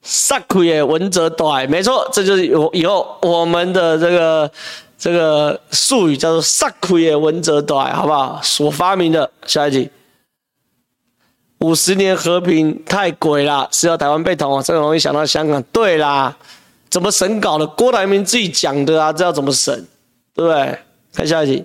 [0.06, 4.48] 煞鬼的文哲短，没错，这就是以以后我们的这个
[4.96, 8.40] 这个术语叫做煞鬼的文哲短，好不好？
[8.42, 9.28] 所发明的。
[9.46, 9.90] 下一集。
[11.58, 15.60] 五十年和平太鬼了，是要台湾被统，这个容易想到香港。
[15.72, 16.36] 对啦。
[16.88, 17.66] 怎么审稿的？
[17.66, 19.74] 郭台铭自己讲的啊，这要怎么审？
[20.34, 20.78] 对不对？
[21.12, 21.64] 看下一题。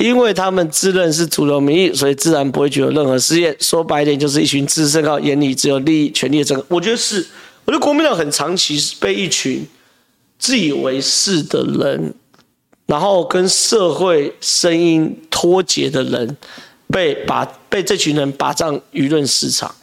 [0.00, 3.54] 因为他们自认是主流民意，所以自然不会具有任何试验。
[3.60, 6.64] 说白一点，就是一群自身靠眼里只有利益、权力的政客。
[6.70, 7.26] 我觉得是，
[7.66, 9.62] 我觉得国民党很长期是被一群
[10.38, 12.14] 自以为是的人，
[12.86, 16.34] 然后跟社会声音脱节的人，
[16.88, 19.74] 被把被这群人霸占舆论市场。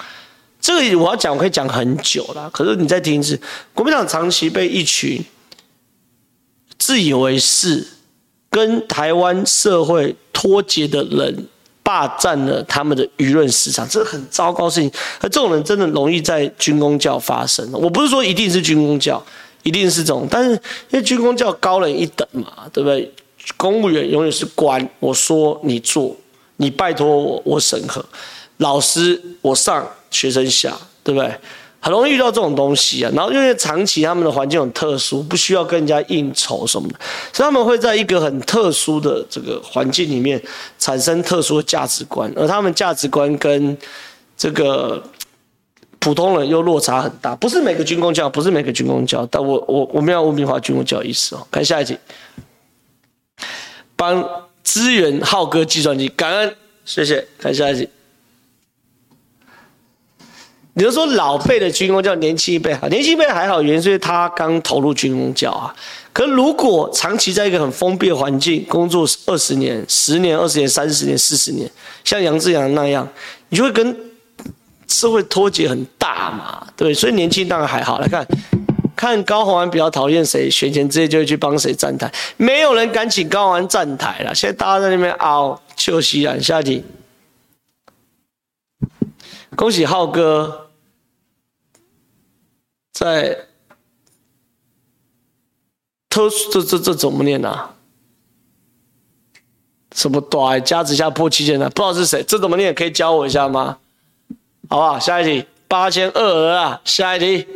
[0.59, 2.49] 这个我要讲，我可以讲很久了。
[2.49, 3.39] 可是你再听一次，
[3.75, 5.23] 国民党长期被一群
[6.79, 7.85] 自以为是、
[8.49, 11.47] 跟台湾社会脱节的人
[11.83, 14.91] 霸占了他们的舆论市场，这是很糟糕事情。
[15.19, 17.69] 而这种人真的容易在军公教发生。
[17.71, 19.23] 我不是说一定是军公教，
[19.63, 20.51] 一定是这种，但是
[20.89, 23.11] 因为军公教高人一等嘛，对不对？
[23.55, 26.15] 公务员永远是官，我说你做，
[26.57, 28.03] 你拜托我，我审核。
[28.57, 29.87] 老师，我上。
[30.09, 30.73] 学生下，
[31.03, 31.29] 对不对？
[31.79, 33.11] 很容易遇到这种东西啊。
[33.15, 36.95] 然后因为长期他们的环境很特殊，不需要跟人家应酬什么的，
[37.31, 40.41] 所以他们会在一个很特殊的这个环境里面
[40.77, 43.77] 产生特殊的价值观，而他们价值观跟
[44.35, 45.01] 这个
[45.99, 47.35] 普通人又落差很大。
[47.35, 51.47] 不是每个军工教，不是每个军工教，但我我我没有污名化军工教意思哦。
[51.51, 51.97] 看下一题，
[53.95, 54.27] 帮
[54.63, 56.55] 支援浩哥计算机，感恩，
[56.85, 57.27] 谢谢。
[57.39, 57.89] 看下一题。
[60.77, 65.73] 你就说老辈的军工教，年轻一辈好，年轻一辈还好，原因是他刚投入军工教啊。
[66.13, 71.67] 可如果长期在一个很封闭的环境工作二十年、十年、二十年、三十年、四十年，
[72.03, 73.07] 像杨志阳那样，
[73.49, 73.97] 你就会跟
[74.87, 76.93] 社会脱节很大嘛，对。
[76.93, 77.97] 所以年轻当然还好。
[77.97, 78.23] 来看，
[78.95, 84.35] 看高虹安比较讨厌谁，选前直接就会去帮谁站台，没有人敢请高虹安站台了。
[84.35, 86.37] 现在大家在那边凹，就西啊。
[86.39, 86.83] 下一题，
[89.55, 90.65] 恭喜浩哥。
[92.99, 93.45] 在
[96.09, 97.75] 特殊这这这怎么念啊？
[99.93, 102.73] 什么短加之下破七千的，不知道是谁，这怎么念？
[102.73, 103.77] 可以教我一下吗？
[104.67, 104.99] 好不好？
[104.99, 106.81] 下一题，八千二额啊！
[106.85, 107.47] 下一题，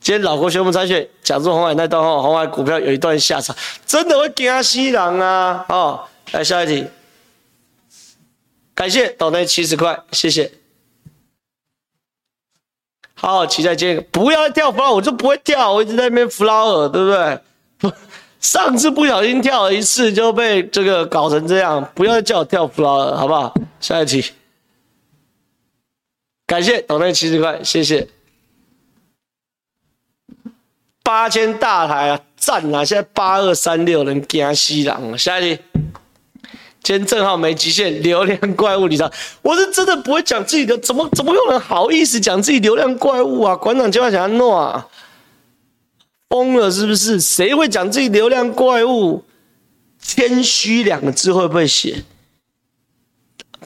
[0.00, 5.66] 今天老郭宣布参选，讲述红海那段话，红海股票有一段下场，真的会惊死人啊！
[5.68, 6.86] 哦，来下一题，
[8.76, 10.61] 感谢斗内七十块，谢谢。
[13.22, 17.92] 好好期待今天，不要跳 flower，我就不会跳，我一直在那边 flower，对不对？
[18.40, 23.54] 上次不小心跳了一次就被这个搞成这样，不要叫我跳 flower，好不好？
[23.78, 24.32] 下一题，
[26.48, 28.08] 感谢斗内七十块，谢谢。
[31.04, 32.84] 八千大台啊，赞啊！
[32.84, 35.16] 现在八二三六能惊死人了。
[35.16, 35.62] 下一题，
[36.82, 43.54] 今天正好没极限，流量怪物你知道，我是真的不会讲自己的，怎么怎么有人好意思讲自己流量怪物啊？
[43.54, 44.88] 馆长就要想要弄啊，
[46.28, 47.20] 疯了是不是？
[47.20, 49.24] 谁会讲自己流量怪物？
[50.00, 52.02] 谦虚两个字会不会写？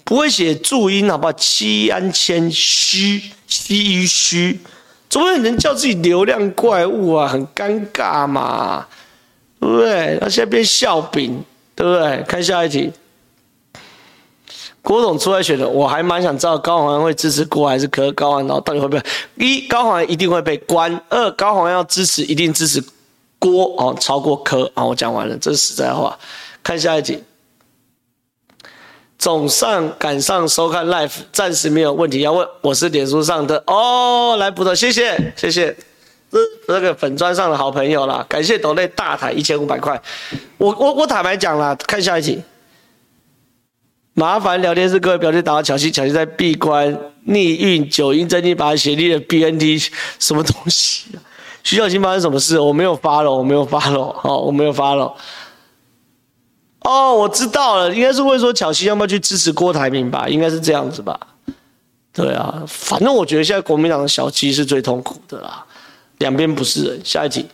[0.05, 1.33] 不会写注音好不好？
[1.33, 4.61] 七安谦虚，唏嘘，
[5.09, 7.27] 怎么有人叫自己流量怪物啊？
[7.27, 8.87] 很尴尬嘛，
[9.59, 10.19] 对不对？
[10.21, 11.43] 那现在变笑柄，
[11.75, 12.23] 对不对？
[12.29, 12.93] 看下一题。
[14.87, 18.13] 郭董出来选的，我还蛮想知道高虹安会支持郭还是柯？
[18.13, 19.03] 高虹安到底会不会？
[19.35, 22.81] 一高虹安一定会被关，二高虹安要支持一定支持
[23.41, 24.85] 郭哦，超过柯啊！
[24.85, 26.17] 我讲完了，这是实在话。
[26.63, 27.21] 看下一题，
[29.19, 32.47] 总算赶上收看 live，暂时没有问题要问。
[32.61, 35.77] 我是脸书上的哦，来补的，谢谢谢谢，
[36.31, 40.01] 这这个粉砖上的好朋友啦，感谢斗内大台一千五百块。
[40.59, 42.41] 我我我坦白讲啦，看下一题。
[44.19, 49.79] 麻烦聊天室各位表弟打到巧西，巧西在闭关逆运九阴真经，把它协力的 BNT
[50.19, 51.21] 什么东西啊？
[51.63, 52.59] 徐小新发生什么事？
[52.59, 55.15] 我没有发了，我没有发了， 哦，我没有发了。
[56.81, 60.27] 哦，我知道了，应该是会说巧西要不要去支持郭台铭吧？
[60.27, 61.21] 应该是这样子吧？
[62.15, 65.63] 对啊，反正我觉得现在国民党的小鸡是最痛苦的啦，
[66.21, 67.01] 两边不是人。
[67.05, 67.47] 下一题，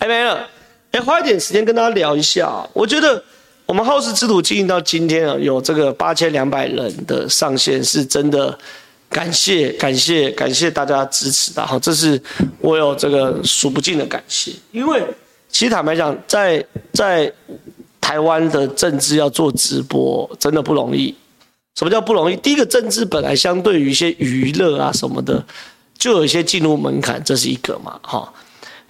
[0.00, 0.48] 还没了，
[0.92, 3.22] 哎，花一点时间跟大家聊一下，我觉得。
[3.66, 8.56] 我们好事之徒经营到今天啊，有这个八千两百人的上线，是真的
[9.10, 12.20] 感谢感谢感谢大家支持的哈，这是
[12.60, 14.52] 我有这个数不尽的感谢。
[14.70, 15.02] 因为
[15.48, 17.30] 其实坦白讲，在在
[18.00, 21.12] 台湾的政治要做直播真的不容易。
[21.74, 22.36] 什么叫不容易？
[22.36, 25.44] 第一个，政治本来相对于一些娱乐啊什么的，
[25.98, 28.32] 就有一些进入门槛，这是一个嘛哈。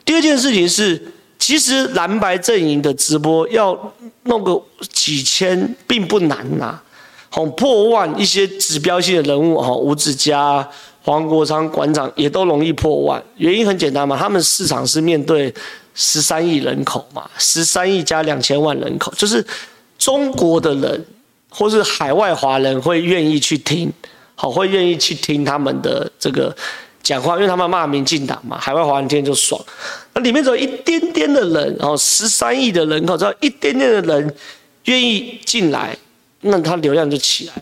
[0.04, 1.02] 第二件事情是。
[1.38, 3.78] 其实蓝白阵营的直播要
[4.24, 4.60] 弄个
[4.92, 6.80] 几千并不难呐，
[7.28, 10.68] 好破万一些指标性的人物哈，吴子嘉、
[11.02, 13.22] 黄国昌馆长也都容易破万。
[13.36, 15.54] 原因很简单嘛，他们市场是面对
[15.94, 19.44] 十三亿人口嘛，十三亿加两千万人口，就是
[19.98, 21.06] 中国的人
[21.48, 23.92] 或是海外华人会愿意去听，
[24.34, 26.56] 好会愿意去听他们的这个。
[27.02, 29.64] 讲话，因为他们骂民进党嘛，海外华人听就爽。
[30.16, 34.34] 那里面只有一点点的人，哦十三亿的人口，只要一点点的人
[34.86, 35.94] 愿意进来，
[36.40, 37.52] 那他流量就起来。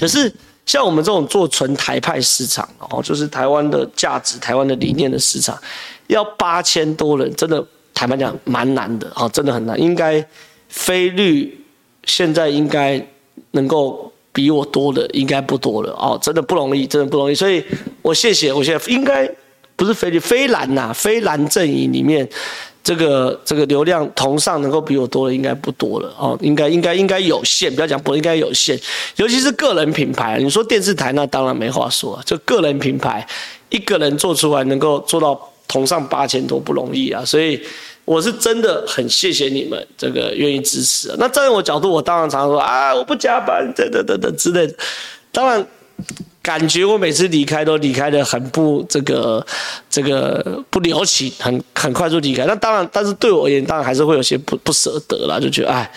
[0.00, 0.32] 可是
[0.64, 5.54] 像我们这种做纯台派市场，哦，就是台湾的价值、台湾的理念的市场，
[6.06, 9.78] 要八千多人，真的坦白讲蛮难的，哦，真的很难。
[9.78, 10.26] 应该
[10.70, 11.62] 菲律
[12.04, 13.06] 现在应该
[13.50, 14.10] 能够。
[14.34, 17.34] 比我多的应该不多了哦，真的不容易，真的不容易。
[17.36, 17.64] 所以
[18.02, 19.32] 我谢谢，我现在应该
[19.76, 22.28] 不是菲律菲蓝呐，菲蓝阵营里面
[22.82, 28.78] 这个这个流量同上能够比我多的应该不多了哦，应该应该应该有限，不要讲不应该有限，
[29.16, 33.26] 尤其是个人品牌，你说电视台那当然没话说，就个人品牌
[33.70, 37.60] 一个人做出来能够做到同上八千多不容易啊，所以。
[38.06, 41.08] 我是真的很谢谢你们这个愿意支持。
[41.18, 44.74] 那站在我角度，我当然常常说啊，我不加班，等等等等之类的。
[45.32, 45.66] 当然，
[46.44, 49.44] 感觉我每次离开都离开的很不这个
[49.88, 52.44] 这个不留情，很很快速离开。
[52.44, 55.90] 那当然，但是对我而言，当然还是会有些不不舍得啦，就觉得哎，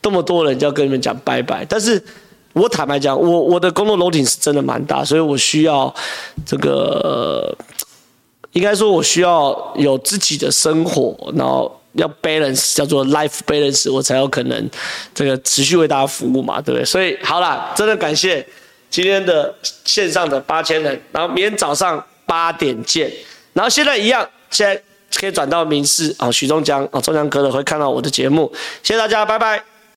[0.00, 1.64] 这么多人就要跟你们讲拜拜。
[1.66, 2.02] 但是
[2.54, 5.94] 我坦白讲，我我的工作楼顶是真的蛮大，所以我需要
[6.46, 7.54] 这个。
[8.52, 14.70] 应该说，我需要有自己的生活，然后要 balance，叫做 life balance，我才有可能
[15.12, 16.84] 这个持续为大家服务嘛，对不对？
[16.84, 18.46] 所以好了，真的感谢
[18.94, 19.52] 今天的
[19.84, 23.10] 线上的八千人，然后明天早上八点见，
[23.52, 24.80] 然后现在一样，现在
[25.16, 28.52] 可以转到民事啊，徐中江啊，中江哥的会看到我的节目，
[28.84, 29.73] 谢谢大家，拜拜。